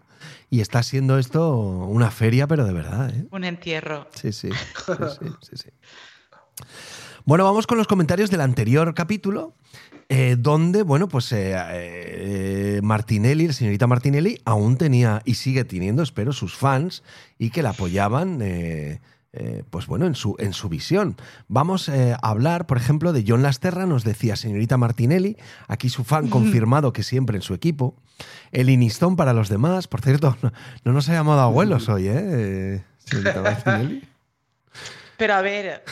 [0.54, 3.26] y está siendo esto una feria, pero de verdad, ¿eh?
[3.32, 4.06] Un entierro.
[4.14, 4.50] Sí, sí.
[4.86, 5.70] sí, sí, sí, sí.
[7.24, 9.56] Bueno, vamos con los comentarios del anterior capítulo,
[10.08, 16.04] eh, donde, bueno, pues eh, eh, Martinelli, la señorita Martinelli, aún tenía y sigue teniendo,
[16.04, 17.02] espero, sus fans
[17.36, 18.38] y que la apoyaban.
[19.36, 21.16] Eh, pues bueno, en su, en su visión.
[21.48, 26.04] Vamos eh, a hablar, por ejemplo, de John Lasterra, nos decía señorita Martinelli, aquí su
[26.04, 27.96] fan confirmado que siempre en su equipo.
[28.52, 30.52] El Inistón para los demás, por cierto, no,
[30.84, 32.12] no nos ha llamado abuelos hoy, ¿eh?
[32.14, 34.08] eh señorita Martinelli.
[35.16, 35.82] Pero a ver,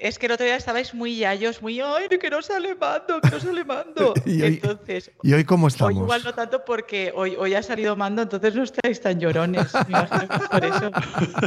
[0.00, 3.30] es que el otro día estabais muy yayos, muy, ay, que no sale mando, que
[3.30, 4.14] no sale mando.
[4.26, 5.94] Y hoy- Entonces, ¿Y hoy cómo hoy estamos?
[5.94, 9.72] igual no tanto porque hoy, hoy ha salido mando, entonces no estáis tan llorones.
[9.74, 10.90] Me imagino que es por eso.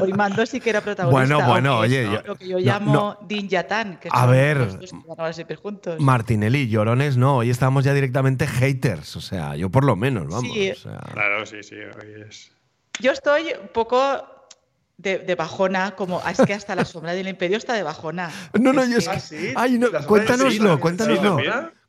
[0.03, 1.35] Hoy mando sí que era protagonista.
[1.35, 3.27] Bueno, bueno, oye, yo- Lo que yo no, amo no.
[3.27, 5.99] Din Yatan, que A ver, los dos que van siempre juntos.
[5.99, 10.51] Martinelli, llorones no, hoy estamos ya directamente haters, o sea, yo por lo menos, vamos.
[10.53, 10.71] Sí.
[10.71, 10.99] o sea.
[11.11, 11.75] Claro, sí, sí.
[11.75, 12.51] hoy es-
[12.99, 14.27] Yo estoy un poco
[15.03, 18.31] de, de bajona, como ah, es que hasta la sombra del imperio está de bajona.
[18.59, 19.53] No, no, yo es que- Ah, sí.
[19.55, 21.37] Ay, no, cuéntanoslo, cuéntanoslo.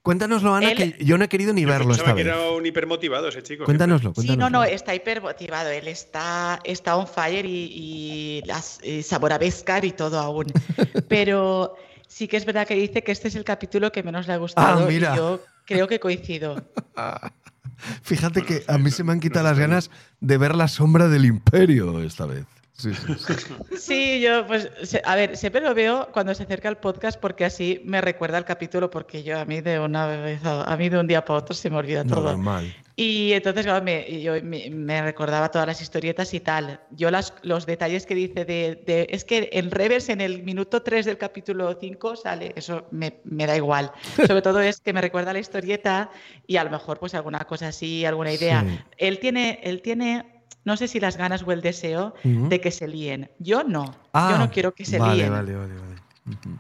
[0.02, 2.34] Cuéntanoslo, Ana, Él- que yo no he querido ni Yo verlo pensaba esta que vez.
[2.36, 3.64] era un hipermotivado ese chico.
[3.64, 5.70] Cuéntanoslo, Sí, no, no, está hipermotivado.
[5.70, 10.44] Él está, está on fire y, y las, y sabor a pescar y todo aún.
[11.08, 11.74] Pero
[12.06, 14.36] sí que es verdad que dice que este es el capítulo que menos le ha
[14.36, 14.84] gustado.
[14.84, 15.14] Ah, mira.
[15.14, 16.62] Y yo creo que coincido.
[18.02, 21.24] Fíjate que a mí se me han quitado las ganas de ver la sombra del
[21.24, 22.44] imperio esta vez.
[22.76, 23.54] Sí, sí, sí.
[23.78, 24.68] Sí, yo, pues,
[25.04, 28.44] a ver, siempre lo veo cuando se acerca el podcast porque así me recuerda el
[28.44, 31.54] capítulo porque yo a mí de una vez, a mí de un día para otro
[31.54, 32.22] se me olvida todo.
[32.32, 32.74] Normal.
[32.96, 36.80] Y entonces, claro, me, yo, me, me recordaba todas las historietas y tal.
[36.90, 40.82] Yo las, los detalles que dice de, de- Es que en reverse, en el minuto
[40.82, 43.90] 3 del capítulo 5 sale, eso me, me da igual.
[44.28, 46.10] Sobre todo es que me recuerda la historieta
[46.46, 48.62] y a lo mejor pues alguna cosa así, alguna idea.
[48.66, 48.78] Sí.
[48.98, 50.33] Él tiene, él tiene,
[50.64, 53.30] no sé si las ganas o el deseo de que se líen.
[53.38, 53.84] Yo no.
[53.86, 55.32] yo Ah, no quiero que se vale, líen.
[55.32, 55.94] Vale, vale, vale.
[56.26, 56.58] Ujú.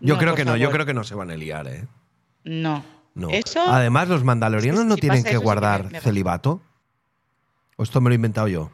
[0.00, 1.86] Yo No, creo que no, yo creo que no se van a liar, ¿eh?
[2.44, 2.84] No.
[3.14, 3.28] No.
[3.30, 6.60] Eso, Además, los mandalorianos no si tienen que eso, sí que guardar me- me- celibato.
[7.76, 8.70] ¿O esto me lo he inventado yo?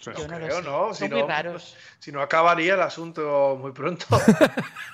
[0.00, 0.62] Yo no creo.
[0.62, 0.86] ¿no?
[0.88, 1.76] Son Si muy no, raros.
[1.98, 4.06] Si no acabaría el asunto muy pronto.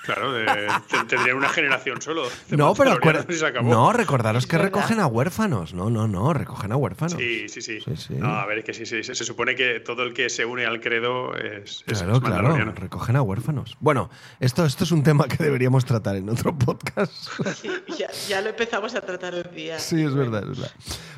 [0.04, 0.44] Claro, de-
[0.90, 2.24] te- tendrían una generación solo.
[2.50, 3.70] No, pero mandalorianos acuer- y se acabó.
[3.70, 5.72] no, recordaros que recogen a huérfanos.
[5.72, 7.14] No, no, no, recogen a huérfanos.
[7.18, 7.80] Sí, sí, sí.
[7.80, 8.14] Sí, sí.
[8.14, 9.02] No, a ver, es que sí, sí.
[9.02, 12.72] Se, se supone que todo el que se une al credo es, Claro, es claro,
[12.74, 13.76] recogen a huérfanos.
[13.80, 17.12] Bueno, esto, esto es un tema que deberíamos tratar en otro podcast.
[17.54, 19.78] Sí, ya, ya lo empezamos a tratar un día.
[19.78, 20.70] Sí, es verdad, es verdad.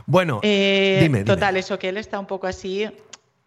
[0.06, 1.26] Bueno, Eh, dime, dime.
[1.34, 2.88] Total, eso que él está un poco así,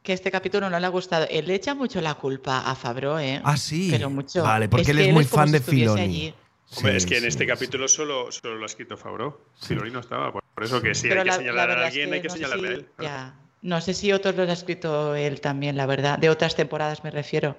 [0.09, 1.27] que este capítulo no le ha gustado.
[1.29, 3.39] Él le echa mucho la culpa a Fabro, ¿eh?
[3.43, 3.89] Ah, sí.
[3.91, 4.41] Pero mucho.
[4.41, 6.01] Vale, porque él es muy fan si de estuviese Filoni.
[6.01, 6.33] allí.
[6.77, 7.47] Hombre, Sí, es que en sí, este sí.
[7.47, 9.45] capítulo solo, solo lo ha escrito Fabro.
[9.61, 10.31] Filoni no estaba.
[10.33, 12.33] Por, eso que si Pero hay que la- la señalar a alguien, hay que no
[12.33, 12.87] señalarle a si- él.
[12.99, 13.35] ya.
[13.61, 16.17] No sé si otros los ha escrito él también, la verdad.
[16.17, 17.55] De otras temporadas me refiero.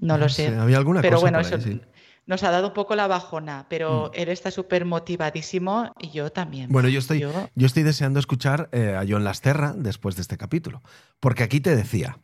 [0.00, 0.46] No lo sé.
[0.50, 1.80] sé, había alguna pero cosa bueno, por ahí, eso sí.
[2.28, 4.20] Nos ha dado un poco la bajona, pero Mm.
[4.20, 6.70] él está súper motivadísimo y yo también.
[6.70, 10.36] Bueno, yo estoy, Yo- yo estoy deseando escuchar eh, a John Lasterra después de este
[10.36, 10.80] capítulo.
[11.18, 12.18] Porque aquí te decía.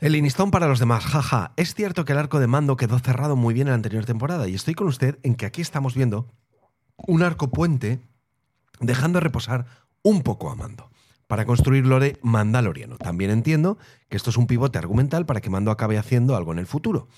[0.00, 1.52] El inistón para los demás, jaja.
[1.56, 4.48] Es cierto que el arco de mando quedó cerrado muy bien en la anterior temporada
[4.48, 6.26] y estoy con usted en que aquí estamos viendo
[7.06, 8.00] un arco puente
[8.80, 9.66] dejando reposar
[10.02, 10.90] un poco a Mando
[11.32, 12.98] para construir lore mandaloriano.
[12.98, 13.78] También entiendo
[14.10, 17.08] que esto es un pivote argumental para que Mando acabe haciendo algo en el futuro.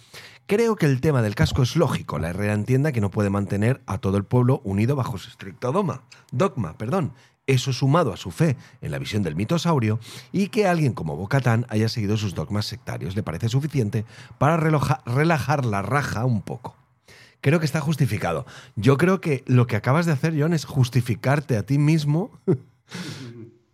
[0.46, 2.20] Creo que el tema del casco es lógico.
[2.20, 5.72] La Herrera entienda que no puede mantener a todo el pueblo unido bajo su estricto
[5.72, 6.03] dogma.
[6.31, 7.12] Dogma, perdón.
[7.48, 9.98] Eso sumado a su fe en la visión del mitosaurio
[10.31, 14.05] y que alguien como Bocatán haya seguido sus dogmas sectarios le parece suficiente
[14.38, 16.77] para relajar la raja un poco.
[17.40, 18.46] Creo que está justificado.
[18.77, 22.31] Yo creo que lo que acabas de hacer, John, es justificarte a ti mismo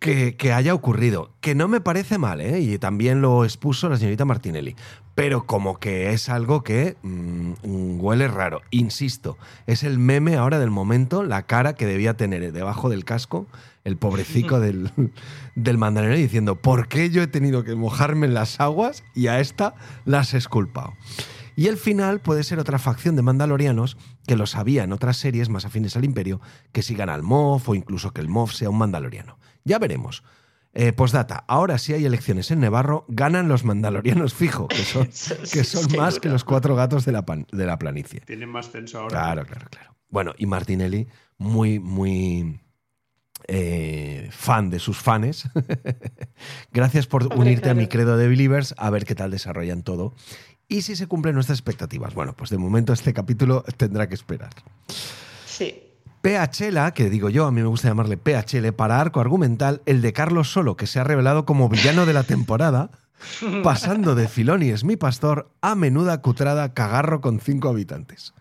[0.01, 1.31] que, haya ocurrido.
[1.41, 2.59] Que no me parece mal, ¿eh?
[2.59, 4.75] Y también lo expuso la señorita Martinelli.
[5.13, 8.61] Pero como que es algo que mm, mm, huele raro.
[8.71, 9.37] Insisto,
[9.67, 13.45] es el meme ahora del momento, la cara que debía tener debajo del casco
[13.83, 14.91] el pobrecico del,
[15.55, 19.75] del diciendo, ¿por qué yo he tenido que mojarme en las aguas y a esta
[20.05, 20.93] las he esculpado?
[21.55, 25.49] Y el final puede ser otra facción de mandalorianos que lo sabía en otras series
[25.49, 28.77] más afines al imperio, que sigan al Moff o incluso que el Moff sea un
[28.77, 29.37] mandaloriano.
[29.63, 30.23] Ya veremos.
[30.73, 35.05] Eh, postdata, ahora sí hay elecciones en Nevarro, ganan los mandalorianos fijo, que son,
[35.51, 38.21] que son más que los cuatro gatos de la, pan- de la planicie.
[38.21, 39.09] Tienen más censo ahora.
[39.09, 39.95] Claro, claro, claro.
[40.09, 42.61] Bueno, y Martinelli, muy, muy
[43.47, 45.49] eh, fan de sus fans.
[46.71, 50.13] Gracias por Hombre, unirte a mi credo de Believers, a ver qué tal desarrollan todo.
[50.69, 52.13] Y si se cumplen nuestras expectativas.
[52.13, 54.51] Bueno, pues de momento este capítulo tendrá que esperar.
[55.45, 55.83] Sí.
[56.21, 60.13] PHL, que digo yo, a mí me gusta llamarle PHL, para arco argumental, el de
[60.13, 62.91] Carlos Solo, que se ha revelado como villano de la temporada,
[63.63, 68.33] pasando de Filoni es mi pastor a menuda cutrada cagarro con cinco habitantes.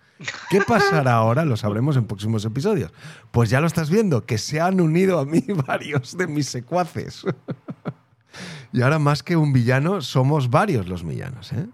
[0.50, 1.46] ¿Qué pasará ahora?
[1.46, 2.92] Lo sabremos en próximos episodios.
[3.30, 7.24] Pues ya lo estás viendo, que se han unido a mí varios de mis secuaces.
[8.72, 11.66] Y ahora más que un villano, somos varios los villanos, ¿eh?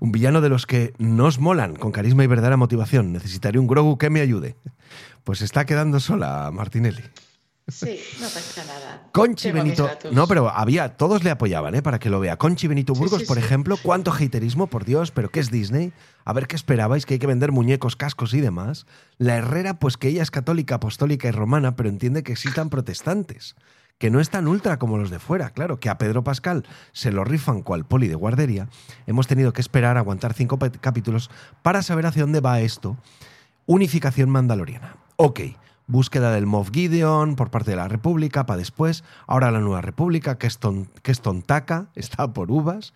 [0.00, 3.12] Un villano de los que nos molan, con carisma y verdadera motivación.
[3.12, 4.56] Necesitaría un Grogu que me ayude.
[5.24, 7.02] Pues está quedando sola Martinelli.
[7.68, 9.08] Sí, no pasa nada.
[9.12, 9.88] Conchi Tengo Benito.
[10.10, 11.82] No, pero había, todos le apoyaban, ¿eh?
[11.82, 12.36] Para que lo vea.
[12.36, 13.44] Conchi Benito Sí, Burgos, sí, por sí.
[13.44, 13.76] ejemplo.
[13.80, 15.12] ¿Cuánto haterismo, por Dios?
[15.12, 15.92] ¿Pero qué es Disney?
[16.24, 18.86] A ver qué esperabais, que hay que vender muñecos, cascos y demás.
[19.18, 23.54] La Herrera, pues que ella es católica, apostólica y romana, pero entiende que existan protestantes.
[24.00, 27.12] Que no es tan ultra como los de fuera, claro, que a Pedro Pascal se
[27.12, 28.66] lo rifan cual poli de guardería.
[29.06, 32.96] Hemos tenido que esperar aguantar cinco capítulos para saber hacia dónde va esto.
[33.66, 34.96] Unificación mandaloriana.
[35.16, 35.40] Ok,
[35.86, 39.04] búsqueda del Moff Gideon por parte de la República para después.
[39.26, 40.58] Ahora la Nueva República, que es,
[41.20, 42.94] tontaca, está por uvas.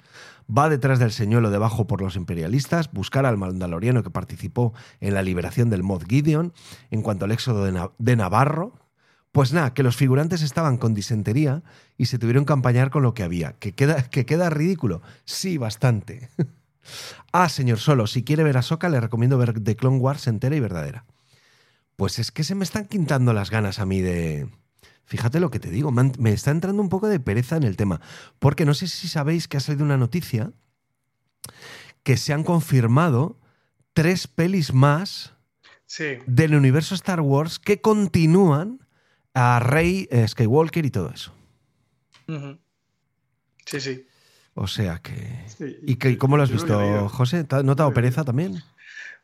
[0.48, 5.22] va detrás del señuelo debajo por los imperialistas, buscar al mandaloriano que participó en la
[5.22, 6.54] liberación del Mod Gideon,
[6.90, 8.72] en cuanto al éxodo de Navarro.
[9.34, 11.64] Pues nada, que los figurantes estaban con disentería
[11.98, 13.54] y se tuvieron que apañar con lo que había.
[13.54, 15.02] ¿Que queda, que queda ridículo?
[15.24, 16.30] Sí, bastante.
[17.32, 20.54] ah, señor Solo, si quiere ver a Soka, le recomiendo ver The Clone Wars entera
[20.54, 21.04] y verdadera.
[21.96, 24.48] Pues es que se me están quintando las ganas a mí de...
[25.04, 28.00] Fíjate lo que te digo, me está entrando un poco de pereza en el tema.
[28.38, 30.52] Porque no sé si sabéis que ha salido una noticia
[32.04, 33.40] que se han confirmado
[33.94, 35.32] tres pelis más
[35.86, 36.18] Sí.
[36.26, 38.83] del universo Star Wars que continúan
[39.34, 41.34] a Rey eh, Skywalker y todo eso.
[43.66, 44.06] Sí, sí.
[44.54, 45.44] O sea que...
[45.48, 47.08] Sí, ¿Y que, cómo lo has no visto.
[47.08, 47.44] José?
[47.44, 48.62] ¿Te ha notado pereza también?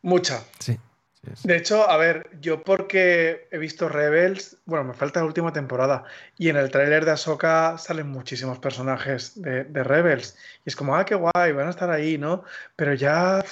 [0.03, 0.43] Mucha.
[0.59, 0.79] Sí.
[1.23, 1.49] sí, sí.
[1.49, 6.05] De hecho, a ver, yo porque he visto Rebels, bueno, me falta la última temporada,
[6.37, 10.97] y en el tráiler de Ahsoka salen muchísimos personajes de, de Rebels, y es como,
[10.97, 12.43] ah, qué guay, van a estar ahí, ¿no?
[12.75, 13.45] Pero ya,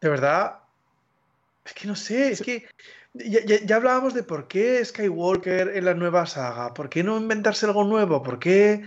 [0.00, 0.58] de verdad,
[1.64, 2.68] es que no sé, es que
[3.14, 7.16] ya, ya- ya hablábamos de por qué Skywalker en la nueva saga, por qué no
[7.18, 8.82] inventarse algo nuevo, por qué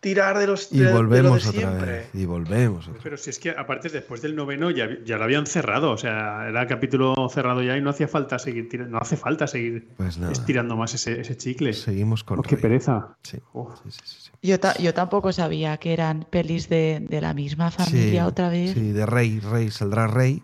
[0.00, 1.90] tirar de los Y de- de lo de volvemos otra siempre.
[1.90, 2.10] vez.
[2.12, 3.02] Y volvemos otra vez.
[3.02, 6.46] Pero si es que aparte después del noveno ya, ya lo habían cerrado, o sea,
[6.46, 10.18] era capítulo cerrado ya y no hacía falta seguir tirando, no hace falta seguir Pues
[10.30, 11.72] estirando más ese, ese chicle.
[11.72, 13.16] Seguimos con Oh, qué pereza.
[13.22, 13.38] Sí.
[13.54, 13.70] Uf.
[13.82, 14.30] Sí, sí, sí, sí.
[14.42, 18.50] Yo, ta- yo tampoco sabía que eran pelis de, de la misma familia Sí, otra
[18.50, 18.72] vez.
[18.74, 20.42] Sí, de Rey, Rey, saldrá Rey.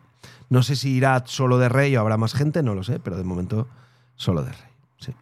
[0.50, 3.16] No sé si irá solo de Rey o habrá más gente, no lo sé, pero
[3.16, 3.66] de momento
[4.16, 4.70] solo de Rey.
[4.98, 5.12] Sí.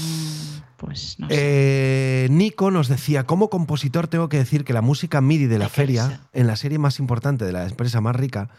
[0.00, 1.34] Mm, Pues no sé.
[1.38, 5.68] Eh, Nico nos decía, como compositor tengo que decir que la música MIDI de la
[5.70, 8.50] feria, en la serie más importante de la empresa más rica,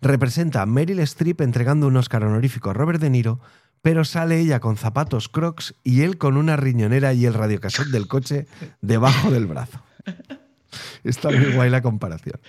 [0.00, 3.38] representa a Meryl Streep entregando un Oscar honorífico a Robert De Niro,
[3.82, 8.08] pero sale ella con zapatos crocs y él con una riñonera y el radiocassette del
[8.08, 8.46] coche
[8.80, 9.80] debajo del brazo.
[11.04, 12.40] Está muy guay la comparación.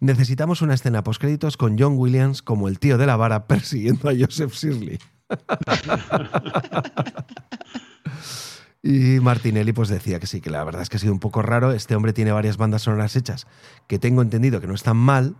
[0.00, 4.12] Necesitamos una escena postcréditos con John Williams como el tío de la vara persiguiendo a
[4.18, 4.98] Joseph Shirley.
[8.86, 11.40] Y Martinelli pues decía que sí, que la verdad es que ha sido un poco
[11.40, 11.72] raro.
[11.72, 13.46] Este hombre tiene varias bandas sonoras hechas
[13.86, 15.36] que tengo entendido que no están mal,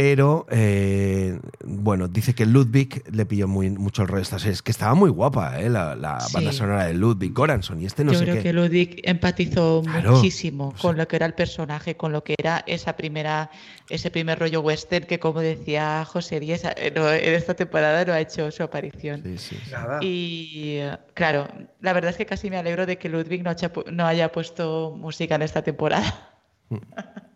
[0.00, 4.52] pero eh, bueno, dice que Ludwig le pilló muy, mucho el rollo de esta serie.
[4.52, 5.68] Es que estaba muy guapa ¿eh?
[5.68, 6.34] la, la Sí.
[6.34, 8.42] banda sonora de Ludwig Goranson y este no Yo sé creo qué.
[8.44, 10.12] que Ludwig empatizó Claro.
[10.12, 13.50] muchísimo con lo que era el personaje, con lo que era esa primera,
[13.88, 18.12] ese primer rollo western que, como decía José Díez, eh, no, en esta temporada no
[18.12, 19.22] ha hecho su aparición.
[19.24, 19.70] Sí, sí, sí.
[19.72, 19.98] Nada.
[20.00, 20.78] Y
[21.14, 21.48] claro,
[21.80, 24.30] la verdad es que casi me alegro de que Ludwig no haya, pu- no haya
[24.30, 26.38] puesto música en esta temporada.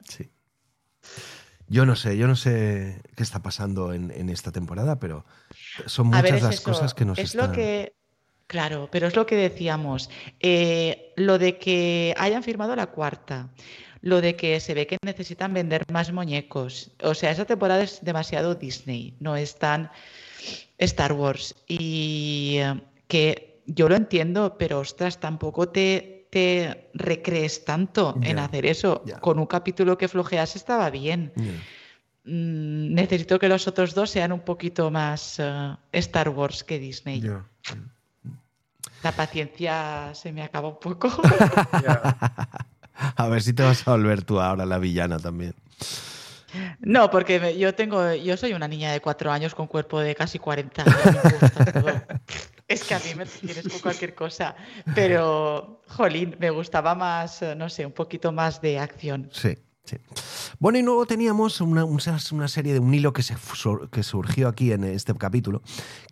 [0.09, 0.29] Sí.
[1.73, 5.25] Yo no sé, yo no sé qué está pasando en, en esta temporada, pero
[5.87, 7.49] son muchas ver, es las eso, cosas que nos es están...
[7.49, 7.95] lo que
[8.47, 13.49] claro, pero es lo que decíamos, eh, lo de que hayan firmado la cuarta,
[14.03, 18.05] lo de que se ve que necesitan vender más muñecos, o sea, esa temporada es
[18.05, 19.91] demasiado Disney, no es tan
[20.77, 28.19] Star Wars y eh, que yo lo entiendo, pero ostras, tampoco te te recrees tanto
[28.23, 29.05] en hacer eso.
[29.21, 31.31] Con un capítulo que flojeas estaba bien.
[32.25, 37.23] Mm, necesito que los otros dos sean un poquito más eh, Star Wars que Disney.
[39.03, 41.11] La paciencia se me acaba un poco.
[43.17, 45.55] A ver si te vas a volver tú ahora la villana también.
[46.81, 50.39] no, porque yo tengo, yo soy una niña de cuatro años con cuerpo de casi
[50.39, 51.25] 40 años.
[51.25, 51.93] me gusta todo.
[52.73, 54.55] Es que a mí me tienes con cualquier cosa.
[54.95, 59.29] Pero, jolín, me gustaba más, eh, no sé, un poquito más de acción.
[59.33, 59.97] Sí, sí.
[60.59, 63.37] Bueno, y luego teníamos una, una- serie de un hilo que, se,
[63.91, 65.63] que surgió aquí en este capítulo,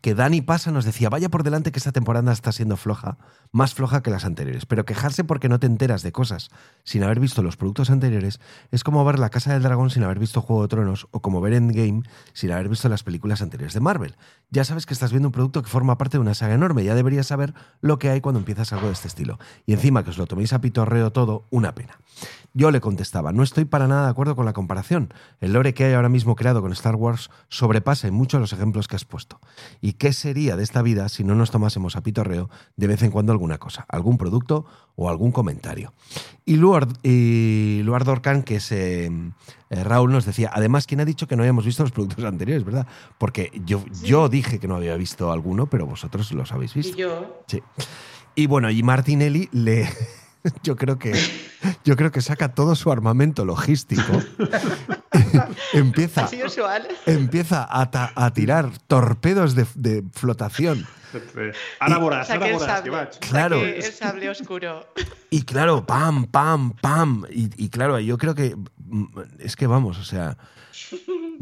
[0.01, 3.19] que Dani Pasa nos decía, vaya por delante que esta temporada está siendo floja,
[3.53, 6.51] más floja que las anteriores, pero quejarse porque no te enteras de cosas
[6.85, 10.19] sin haber visto los productos anteriores es como ver La Casa del Dragón sin haber
[10.19, 12.03] visto Juego de Tronos o como ver Endgame
[12.33, 14.17] sin haber visto las películas anteriores de Marvel.
[14.51, 16.95] Ya sabes que estás viendo un producto que forma parte de una saga enorme, ya
[16.95, 19.39] deberías saber lo que hay cuando empiezas algo de este estilo.
[19.67, 21.99] Y encima que os lo toméis a pitorreo todo, una pena.
[22.53, 25.15] Yo le contestaba, no estoy para nada de acuerdo con la comparación.
[25.41, 28.89] El lore que hay ahora mismo creado con Star Wars sobrepasa en mucho los ejemplos
[28.89, 29.41] que has puesto.
[29.81, 33.11] ¿Y qué sería de esta vida si no nos tomásemos a pitorreo de vez en
[33.11, 35.93] cuando alguna cosa, algún producto o algún comentario?
[36.45, 39.11] Y Luar, y Dorcan, que es eh,
[39.71, 42.65] eh, Raúl, nos decía, además, ¿quién ha dicho que no habíamos visto los productos anteriores,
[42.65, 42.87] verdad?
[43.19, 46.97] Porque yo, yo dije que no había visto alguno, pero vosotros los habéis visto.
[46.97, 47.63] Y yo, Sí.
[48.35, 49.89] Y bueno, y Martinelli le.
[50.63, 51.13] Yo creo que
[51.85, 54.03] yo creo que saca todo su armamento logístico,
[55.73, 56.89] empieza, Así usual.
[57.07, 60.87] empieza a, ta- a tirar torpedos de, de flotación.
[61.99, 63.11] Voràs, que sable, vaig.
[63.21, 63.59] Claro.
[63.61, 64.87] saque el sable oscuro.
[65.29, 67.25] Y claro, pam, pam, pam.
[67.31, 68.55] Y, y claro, yo creo que.
[68.79, 69.05] mm,
[69.41, 70.39] Es que vamos, o sea.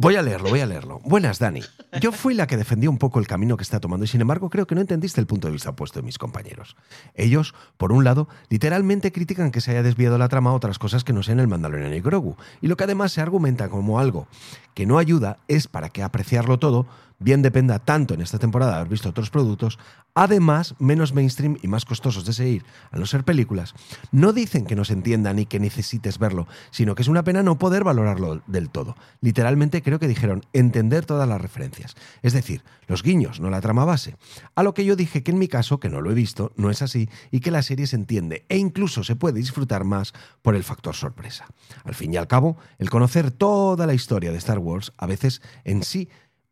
[0.00, 1.00] Voy a leerlo, voy a leerlo.
[1.04, 1.60] Buenas, Dani.
[2.00, 4.48] Yo fui la que defendió un poco el camino que está tomando y sin embargo
[4.48, 6.76] creo que no entendiste el punto de vista opuesto de mis compañeros.
[7.16, 11.02] Ellos, por un lado, literalmente critican que se haya desviado la trama a otras cosas
[11.02, 12.36] que no sean el Mandaloriano y Grogu.
[12.60, 14.28] Y lo que además se argumenta como algo
[14.72, 16.86] que no ayuda es para que apreciarlo todo
[17.18, 19.78] bien dependa tanto en esta temporada de haber visto otros productos,
[20.14, 23.74] además menos mainstream y más costosos de seguir, al no ser películas,
[24.12, 27.42] no dicen que no se entienda ni que necesites verlo, sino que es una pena
[27.42, 28.96] no poder valorarlo del todo.
[29.20, 33.84] Literalmente creo que dijeron entender todas las referencias, es decir, los guiños, no la trama
[33.84, 34.16] base.
[34.54, 36.70] A lo que yo dije que en mi caso, que no lo he visto, no
[36.70, 40.54] es así y que la serie se entiende e incluso se puede disfrutar más por
[40.54, 41.46] el factor sorpresa.
[41.84, 45.42] Al fin y al cabo, el conocer toda la historia de Star Wars a veces
[45.64, 46.08] en sí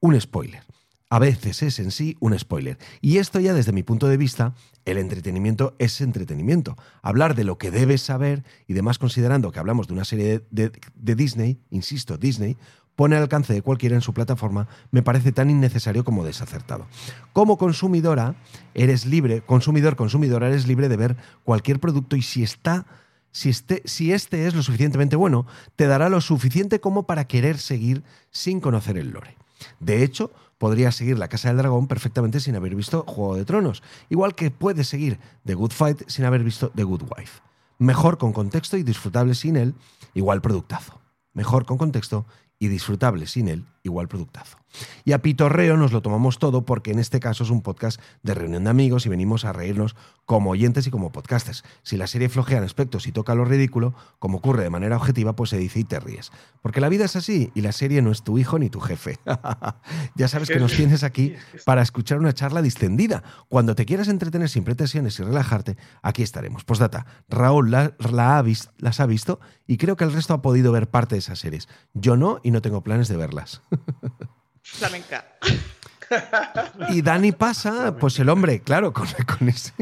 [0.06, 0.62] un spoiler.
[1.08, 2.78] A veces es en sí un spoiler.
[3.00, 4.54] Y esto ya desde mi punto de vista,
[4.84, 6.76] el entretenimiento es entretenimiento.
[7.02, 10.70] Hablar de lo que debes saber y demás considerando que hablamos de una serie de,
[11.14, 12.56] Disney, insisto, Disney,
[12.96, 16.86] pone al alcance de cualquiera en su plataforma, me parece tan innecesario como desacertado.
[17.32, 18.34] Como consumidora,
[18.74, 22.86] eres libre, consumidor, consumidora, eres libre de ver cualquier producto y si está
[23.32, 25.46] si este, si este es lo suficientemente bueno,
[25.76, 29.36] te dará lo suficiente como para querer seguir sin conocer el lore.
[29.80, 33.82] De hecho, podrías seguir La Casa del Dragón perfectamente sin haber visto Juego de Tronos,
[34.08, 37.40] igual que puedes seguir The Good Fight sin haber visto The Good Wife.
[37.78, 39.74] Mejor con contexto y disfrutable sin él,
[40.14, 41.00] igual productazo.
[41.34, 42.26] Mejor con contexto
[42.58, 44.56] y disfrutable sin él, igual productazo.
[45.04, 48.34] Y a pitorreo nos lo tomamos todo porque en este caso es un podcast de
[48.34, 51.64] reunión de amigos y venimos a reírnos como oyentes y como podcasters.
[51.82, 55.34] Si la serie flojea en aspectos y toca lo ridículo, como ocurre de manera objetiva,
[55.36, 56.32] pues se dice y te ríes.
[56.62, 59.18] Porque la vida es así y la serie no es tu hijo ni tu jefe.
[60.16, 63.22] ya sabes que nos tienes aquí para escuchar una charla distendida.
[63.48, 66.64] Cuando te quieras entretener sin pretensiones y relajarte, aquí estaremos.
[66.64, 68.44] Postdata, Raúl la- la
[68.78, 71.68] las ha visto y creo que el resto ha podido ver parte de esas series.
[71.94, 73.62] Yo no y no tengo planes de verlas.
[74.72, 75.24] Flamenca.
[76.88, 79.72] Y Dani pasa, pues el hombre, claro, con, con ese.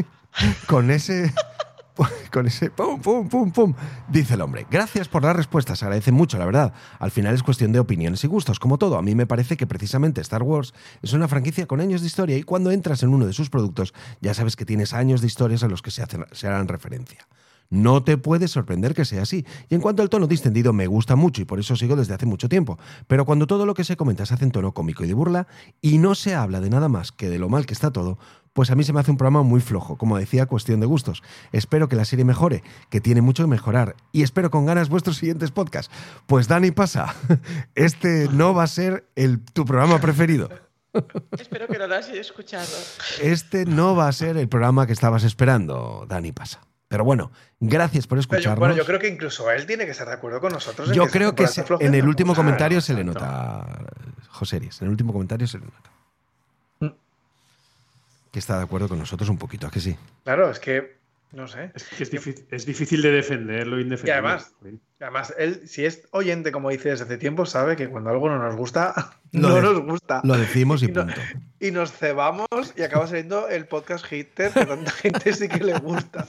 [0.67, 1.35] Con ese.
[2.33, 3.75] Con ese pum, pum, pum, pum.
[4.09, 6.73] Dice el hombre, gracias por las respuestas, se agradece mucho, la verdad.
[6.99, 8.97] Al final es cuestión de opiniones y gustos, como todo.
[8.97, 12.37] A mí me parece que precisamente Star Wars es una franquicia con años de historia
[12.37, 15.63] y cuando entras en uno de sus productos ya sabes que tienes años de historias
[15.63, 17.29] a los que se, hacen, se harán referencia.
[17.75, 19.45] No te puede sorprender que sea así.
[19.69, 22.25] Y en cuanto al tono distendido, me gusta mucho y por eso sigo desde hace
[22.25, 22.79] mucho tiempo.
[23.09, 25.49] Pero cuando todo lo que se comenta se hace en tono cómico y de burla
[25.83, 28.17] y no se habla de nada más que de lo mal que está todo,
[28.53, 29.99] pues a mí se me hace un programa muy flojo.
[29.99, 31.25] Como decía, cuestión de gustos.
[31.51, 33.97] Espero que la serie mejore, que tiene mucho que mejorar.
[34.13, 35.93] Y espero con ganas vuestros siguientes podcasts.
[36.29, 37.13] Pues Dani pasa.
[37.75, 40.49] Este no va a ser el, tu programa preferido.
[41.33, 42.69] Espero que no lo hayas escuchado.
[43.21, 46.61] Este no va a ser el programa que estabas esperando, Dani pasa.
[46.95, 48.59] Pero bueno, gracias por Pero yo- escucharnos.
[48.61, 50.89] bueno, yo creo que incluso él tiene que estar de acuerdo con nosotros.
[50.91, 53.67] en Yo que creo que se- en el último comentario se le nota,
[54.29, 55.91] José Ries, en el último comentario se le nota.
[56.79, 56.89] Mm.
[58.31, 59.97] Que está de acuerdo con nosotros un poquito, ¿a que sí?
[60.23, 60.97] Claro, es que,
[61.35, 61.73] no sé.
[61.75, 64.13] Es que es difícil, es difícil de defender lo Y indefendible.
[64.15, 64.55] además,
[65.01, 68.39] además, él, si es oyente, como dice desde hace tiempo, sabe que cuando algo no
[68.39, 70.21] nos gusta, Lo no de- nos gusta.
[70.25, 71.21] Lo decimos y Y no- punto.
[71.61, 75.63] Y nos cebamos y acaba saliendo el podcast hater que a tanta gente sí que
[75.65, 76.27] le gusta.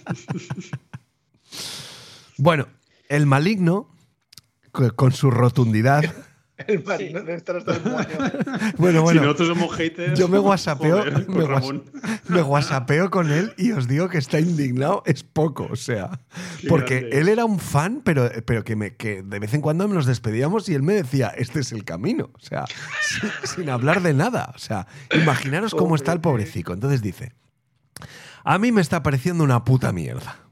[2.38, 2.68] Bueno,
[3.10, 3.90] el maligno,
[4.72, 6.04] co- con su rotundidad.
[6.68, 8.08] El marino debe estar hasta el moño.
[8.78, 9.22] Bueno, si bueno.
[9.24, 10.18] nosotros somos haters.
[10.18, 11.84] Yo me whatsappeo, joder, con me, Ramón.
[12.28, 16.22] me whatsappeo con él y os digo que está indignado, es poco, o sea,
[16.62, 19.62] Qué porque grande él era un fan, pero, pero que, me, que de vez en
[19.62, 22.66] cuando nos despedíamos y él me decía, este es el camino, o sea,
[23.02, 26.74] sin, sin hablar de nada, o sea, imaginaros cómo está el pobrecico.
[26.74, 27.34] Entonces dice,
[28.44, 30.45] a mí me está pareciendo una puta mierda.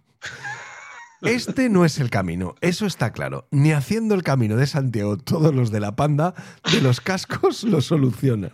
[1.23, 3.47] Este no es el camino, eso está claro.
[3.51, 6.33] Ni haciendo el camino de Santiago todos los de la panda
[6.71, 8.51] de los cascos lo solucionan.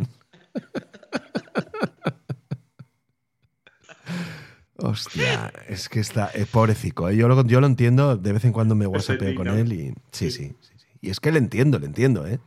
[4.78, 7.09] Hostia, es que está eh, pobrecico.
[7.09, 7.17] eh.
[7.17, 9.93] Yo, lo, yo lo entiendo, de vez en cuando me whatsappeo con él y.
[10.11, 10.86] Sí, sí, sí, sí.
[11.01, 12.39] Y es que le entiendo, le entiendo, ¿eh?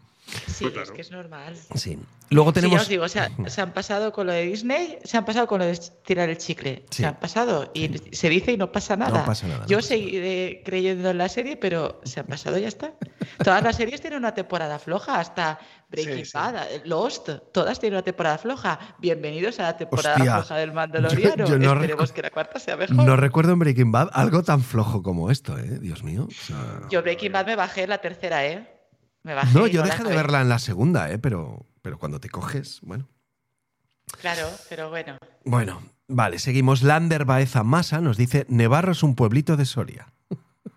[0.46, 0.82] Sí, Pues claro.
[0.82, 1.54] es que es normal.
[1.74, 1.98] Sí.
[2.30, 2.76] Luego Sí, tenemos.
[2.78, 5.46] ya os digo, o sea, se han pasado con lo de Disney, se han pasado
[5.46, 6.84] con lo de tirar el chicle.
[6.90, 7.02] Sí.
[7.02, 9.24] Se han pasado y se dice y no pasa nada.
[9.24, 12.62] pasa nada, no Yo pasa seguiré creyendo en la serie, pero se han pasado y
[12.62, 12.92] ya está.
[13.44, 15.58] Todas las series tienen una temporada floja, hasta
[15.90, 16.30] Breaking Sí, sí.
[16.34, 16.56] Bad,
[16.86, 18.78] Lost, todas tienen una temporada floja.
[18.98, 20.34] Bienvenidos a la temporada Hostia.
[20.36, 21.44] floja del Mandaloriano.
[21.44, 22.96] Yo- yo no Esperemos que la cuarta sea mejor.
[22.96, 25.78] No recuerdo en Breaking Bad algo tan flojo como esto, ¿eh?
[25.80, 26.28] Dios mío.
[26.28, 28.66] O sea, Yo Breaking Bad me bajé en la tercera, ¿eh?
[29.22, 31.18] Me bajé no, yo dejé de verla en la segunda, ¿eh?
[31.18, 33.08] Pero, pero cuando te coges, bueno.
[34.20, 35.16] Claro, pero bueno.
[35.44, 36.82] Bueno, vale, seguimos.
[36.82, 40.12] Lander Baeza Masa nos dice: Nevarro es un pueblito de Soria.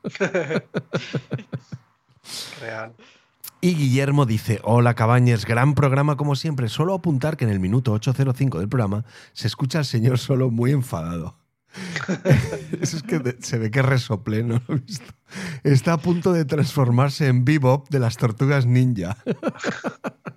[2.62, 2.93] Real.
[3.62, 6.70] Y Guillermo dice, hola Cabañes, gran programa como siempre.
[6.70, 10.72] Solo apuntar que en el minuto 805 del programa se escucha al señor solo muy
[10.72, 11.36] enfadado.
[12.82, 15.13] Eso es que se ve que resople, no lo he visto.
[15.63, 19.17] Está a punto de transformarse en bebop de las tortugas ninja.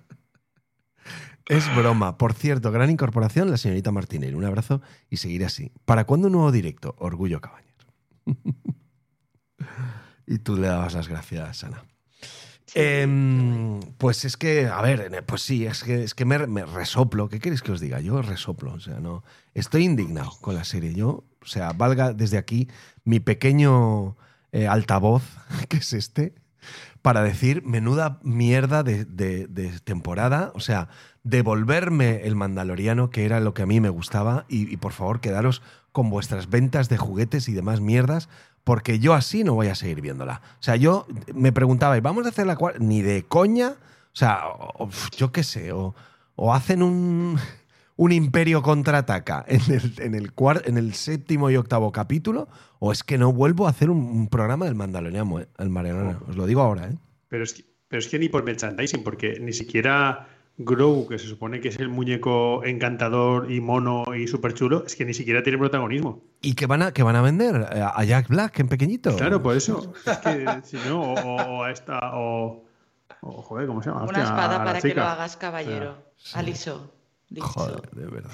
[1.49, 2.19] Es broma.
[2.19, 4.35] Por cierto, gran incorporación la señorita Martínez.
[4.35, 5.71] Un abrazo y seguir así.
[5.83, 6.93] ¿Para cuándo un nuevo directo?
[6.99, 7.73] Orgullo Cabañer.
[10.27, 11.83] y tú le dabas las gracias, Ana.
[12.75, 17.29] Em, pues es que, a ver, pues sí, es que, es que me, me resoplo.
[17.29, 17.99] ¿Qué queréis que os diga?
[17.99, 18.73] Yo resoplo.
[18.73, 19.23] O sea, no.
[19.55, 20.93] Estoy indignado con la serie.
[20.93, 22.67] Yo, sea, valga desde aquí
[23.03, 24.15] mi pequeño
[24.51, 25.23] eh, altavoz,
[25.67, 26.33] que es este,
[27.01, 29.05] para decir menuda mierda de,
[29.83, 30.51] temporada.
[30.55, 30.89] O sea,
[31.23, 35.61] devolverme el Mandaloriano, que era lo que a mí me gustaba, y, por favor quedaros
[35.91, 38.29] con vuestras ventas de juguetes y demás mierdas,
[38.63, 40.41] porque yo así no voy a seguir viéndola.
[40.59, 42.79] O sea, yo me preguntaba, ¿y vamos a hacer la cuarta?
[42.79, 43.73] Ni de coña.
[44.13, 44.41] O sea,
[45.17, 47.39] yo qué sé, o hacen un,
[48.01, 52.47] un imperio contraataca en el, en, el cuar- en el séptimo y octavo capítulo,
[52.79, 55.47] o es que no vuelvo a hacer un, un programa del Mandaloriano, ¿eh?
[55.57, 56.21] el Mandaloriano.
[56.29, 56.97] Os lo digo ahora, ¿eh?
[57.27, 60.27] Pero es, que, pero es que ni por merchandising, porque ni siquiera
[60.61, 64.95] Grow, que se supone que es el muñeco encantador y mono y súper chulo, es
[64.95, 66.21] que ni siquiera tiene protagonismo.
[66.41, 69.15] Y que van a, que van a vender a Jack Black en pequeñito.
[69.17, 69.91] Claro, por eso.
[70.05, 72.63] Es que si no, o, o- o a esta, o,
[73.21, 74.03] o, joder, ¿cómo se llama?
[74.03, 75.95] Una Hostia, espada para que lo hagas caballero.
[76.33, 76.93] Aliso.
[77.29, 77.47] Dicho.
[77.47, 78.31] Joder, de verdad.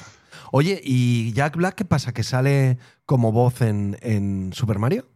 [0.52, 2.14] Oye, ¿y Jack Black qué pasa?
[2.14, 5.08] ¿Que sale como voz en, en Super Mario?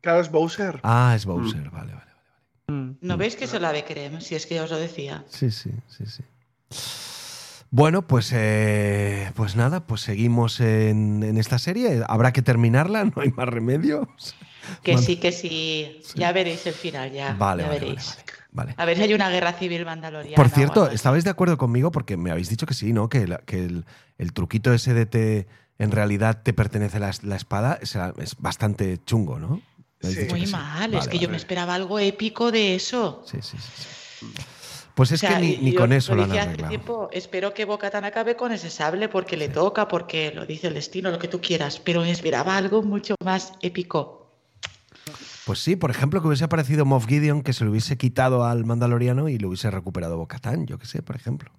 [0.00, 0.80] Claro, es Bowser.
[0.82, 2.06] Ah, es Bowser, vale, vale.
[3.00, 4.20] ¿No veis que se la ve creme?
[4.20, 5.24] Si es que ya os lo decía.
[5.28, 6.22] Sí, sí, sí, sí.
[7.70, 12.02] Bueno, pues, eh, pues nada, pues seguimos en, en esta serie.
[12.08, 14.08] Habrá que terminarla, no hay más remedio.
[14.82, 15.06] Que Vale.
[15.06, 16.00] sí, que sí.
[16.14, 17.34] Ya veréis el final, ya.
[17.34, 18.16] Vale, ya vale, veréis.
[18.16, 18.22] Vale.
[18.76, 20.36] A ver si hay una guerra civil mandaloriana.
[20.36, 20.90] Por cierto.
[20.90, 21.90] ¿estabais de acuerdo conmigo?
[21.90, 23.08] Porque me habéis dicho que sí, ¿no?
[23.08, 23.84] Que, la- que el,
[24.18, 25.46] el truquito ese de te,
[25.78, 29.60] en realidad te pertenece la, la espada es, es bastante chungo, ¿no?
[30.00, 30.26] Sí.
[30.30, 30.52] Muy sí.
[30.52, 33.22] mal, es Vale, que yo me esperaba algo épico de eso.
[33.26, 33.82] Sí, sí, sí.
[34.20, 34.26] sí.
[34.94, 36.48] Pues es O sea, que ni, y ni yo con eso lo han dije hace
[36.48, 36.68] arreglado.
[36.70, 40.74] tiempo, espero que Bocatan acabe con ese sable porque le toca, porque lo dice el
[40.74, 44.15] destino, lo que tú quieras, pero me esperaba algo mucho más épico.
[45.46, 48.64] Pues sí, por ejemplo, que hubiese aparecido Moff Gideon, que se lo hubiese quitado al
[48.64, 51.52] Mandaloriano y lo hubiese recuperado Bocatán, yo qué sé, por ejemplo.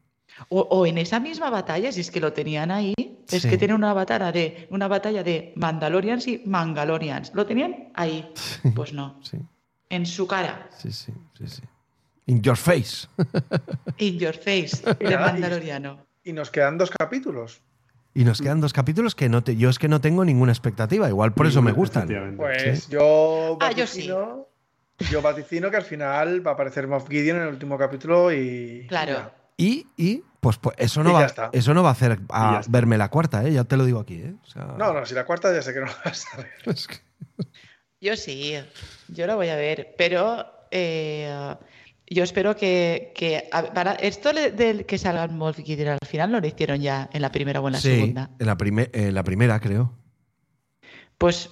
[0.49, 2.93] O, o en esa misma batalla, si es que lo tenían ahí,
[3.29, 3.49] es Sí.
[3.49, 7.31] que tienen una batalla de una batalla de Mandalorians y Mangalorians.
[7.33, 8.29] ¿Lo tenían ahí?
[8.75, 9.19] Pues no.
[9.23, 9.37] Sí,
[9.89, 10.69] En su cara.
[10.77, 11.61] sí, sí, sí, sí.
[12.25, 13.07] In your face.
[13.99, 16.05] In your face, de Mandaloriano.
[16.25, 17.61] Y nos quedan dos capítulos.
[18.17, 21.07] Y nos quedan dos capítulos que no te, yo es que no tengo ninguna expectativa,
[21.07, 22.35] igual por eso me gustan.
[22.35, 24.07] Pues yo Ah, yo sí.
[24.09, 24.47] vaticino,
[25.11, 28.87] yo vaticino que al final va a aparecer Moff Gideon en el último capítulo y.
[28.89, 29.31] Claro.
[29.55, 33.09] Y, y pues, pues eso, no va, eso no va a hacer a verme la
[33.09, 33.51] cuarta, ¿eh?
[33.53, 34.15] ya te lo digo aquí.
[34.15, 34.33] ¿eh?
[34.41, 36.49] O sea, No, no, si la cuarta ya sé que no vas a ver.
[36.65, 36.97] es que-
[38.01, 38.55] Yo sí,
[39.09, 41.55] yo lo voy a ver, pero eh,
[42.09, 46.39] yo espero que, que- a- para esto del que salga Moff Gideon al final no
[46.39, 48.29] lo hicieron ya en la primera o en la sí, segunda.
[48.39, 49.93] en la, prime- en la primera, creo.
[51.17, 51.49] Pues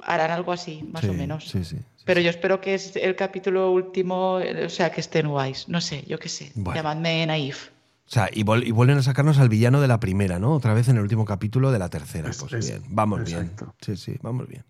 [0.00, 1.48] harán algo así, más Sí, o menos.
[1.48, 1.76] Sí, sí.
[1.76, 5.28] sí, Pero yo espero que es el capítulo último, eh, o sea, que esté en
[5.28, 5.64] Wise.
[5.68, 6.52] No sé, yo qué sé.
[6.54, 6.76] Bueno.
[6.76, 7.68] Llamadme naif.
[8.06, 10.52] O sea, y, vol- y vuelven a sacarnos al villano de la primera, ¿no?
[10.54, 12.30] Otra vez en el último capítulo de la tercera.
[12.30, 13.74] Es- Pues es- bien, vamos exacto.
[13.86, 13.96] bien.
[13.98, 14.64] Sí, sí, vamos bien.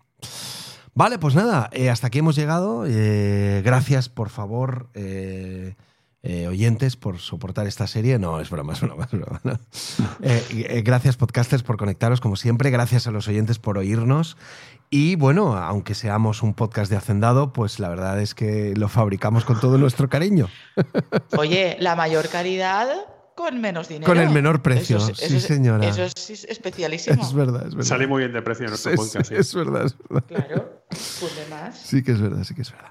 [0.93, 2.85] Vale, pues nada, eh, hasta aquí hemos llegado.
[2.87, 5.75] Eh, gracias, por favor, eh,
[6.21, 8.19] eh, oyentes, por soportar esta serie.
[8.19, 9.39] No, es broma, es broma, es broma.
[9.43, 9.59] no.
[10.21, 12.71] Eh, eh, gracias, podcasters, por conectaros, como siempre.
[12.71, 14.35] Gracias a los oyentes por oírnos.
[14.89, 19.45] Y bueno, aunque seamos un podcast de hacendado, pues la verdad es que lo fabricamos
[19.45, 20.49] con todo nuestro cariño.
[21.37, 22.89] Oye, la mayor calidad
[23.39, 24.05] con menos dinero.
[24.05, 25.87] Con el menor precio, Eso es- sí, eso es- señora.
[25.87, 27.21] Eso es especialísimo.
[27.23, 27.87] Es verdad, es verdad.
[27.87, 29.31] Sale muy bien de precio nuestro Es- podcast.
[29.31, 30.23] es verdad, es verdad.
[30.27, 30.83] Claro.
[30.91, 31.79] Funde más.
[31.79, 32.89] Sí que es verdad, sí que es verdad.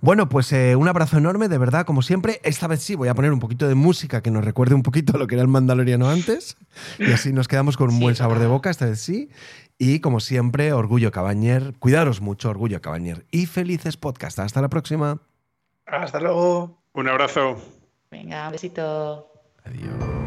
[0.00, 2.40] Bueno, pues eh, un abrazo enorme, de verdad, como siempre.
[2.44, 5.16] Esta vez sí voy a poner un poquito de música que nos recuerde un poquito
[5.16, 6.56] a lo que era el Mandaloriano antes.
[7.00, 9.28] Y así nos quedamos con un Sí, buen sabor de boca, esta vez sí.
[9.76, 11.74] Y como siempre, Orgullo Cabañer.
[11.80, 13.26] Cuidaros mucho, Orgullo Cabañer.
[13.32, 14.38] Y felices podcast.
[14.38, 15.20] Hasta la próxima.
[15.86, 16.80] Hasta luego.
[16.94, 17.56] Un abrazo.
[18.10, 19.27] Venga, un besito.
[19.68, 20.17] Adiós.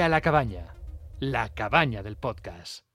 [0.00, 0.74] A la cabaña,
[1.20, 2.91] la cabaña del podcast.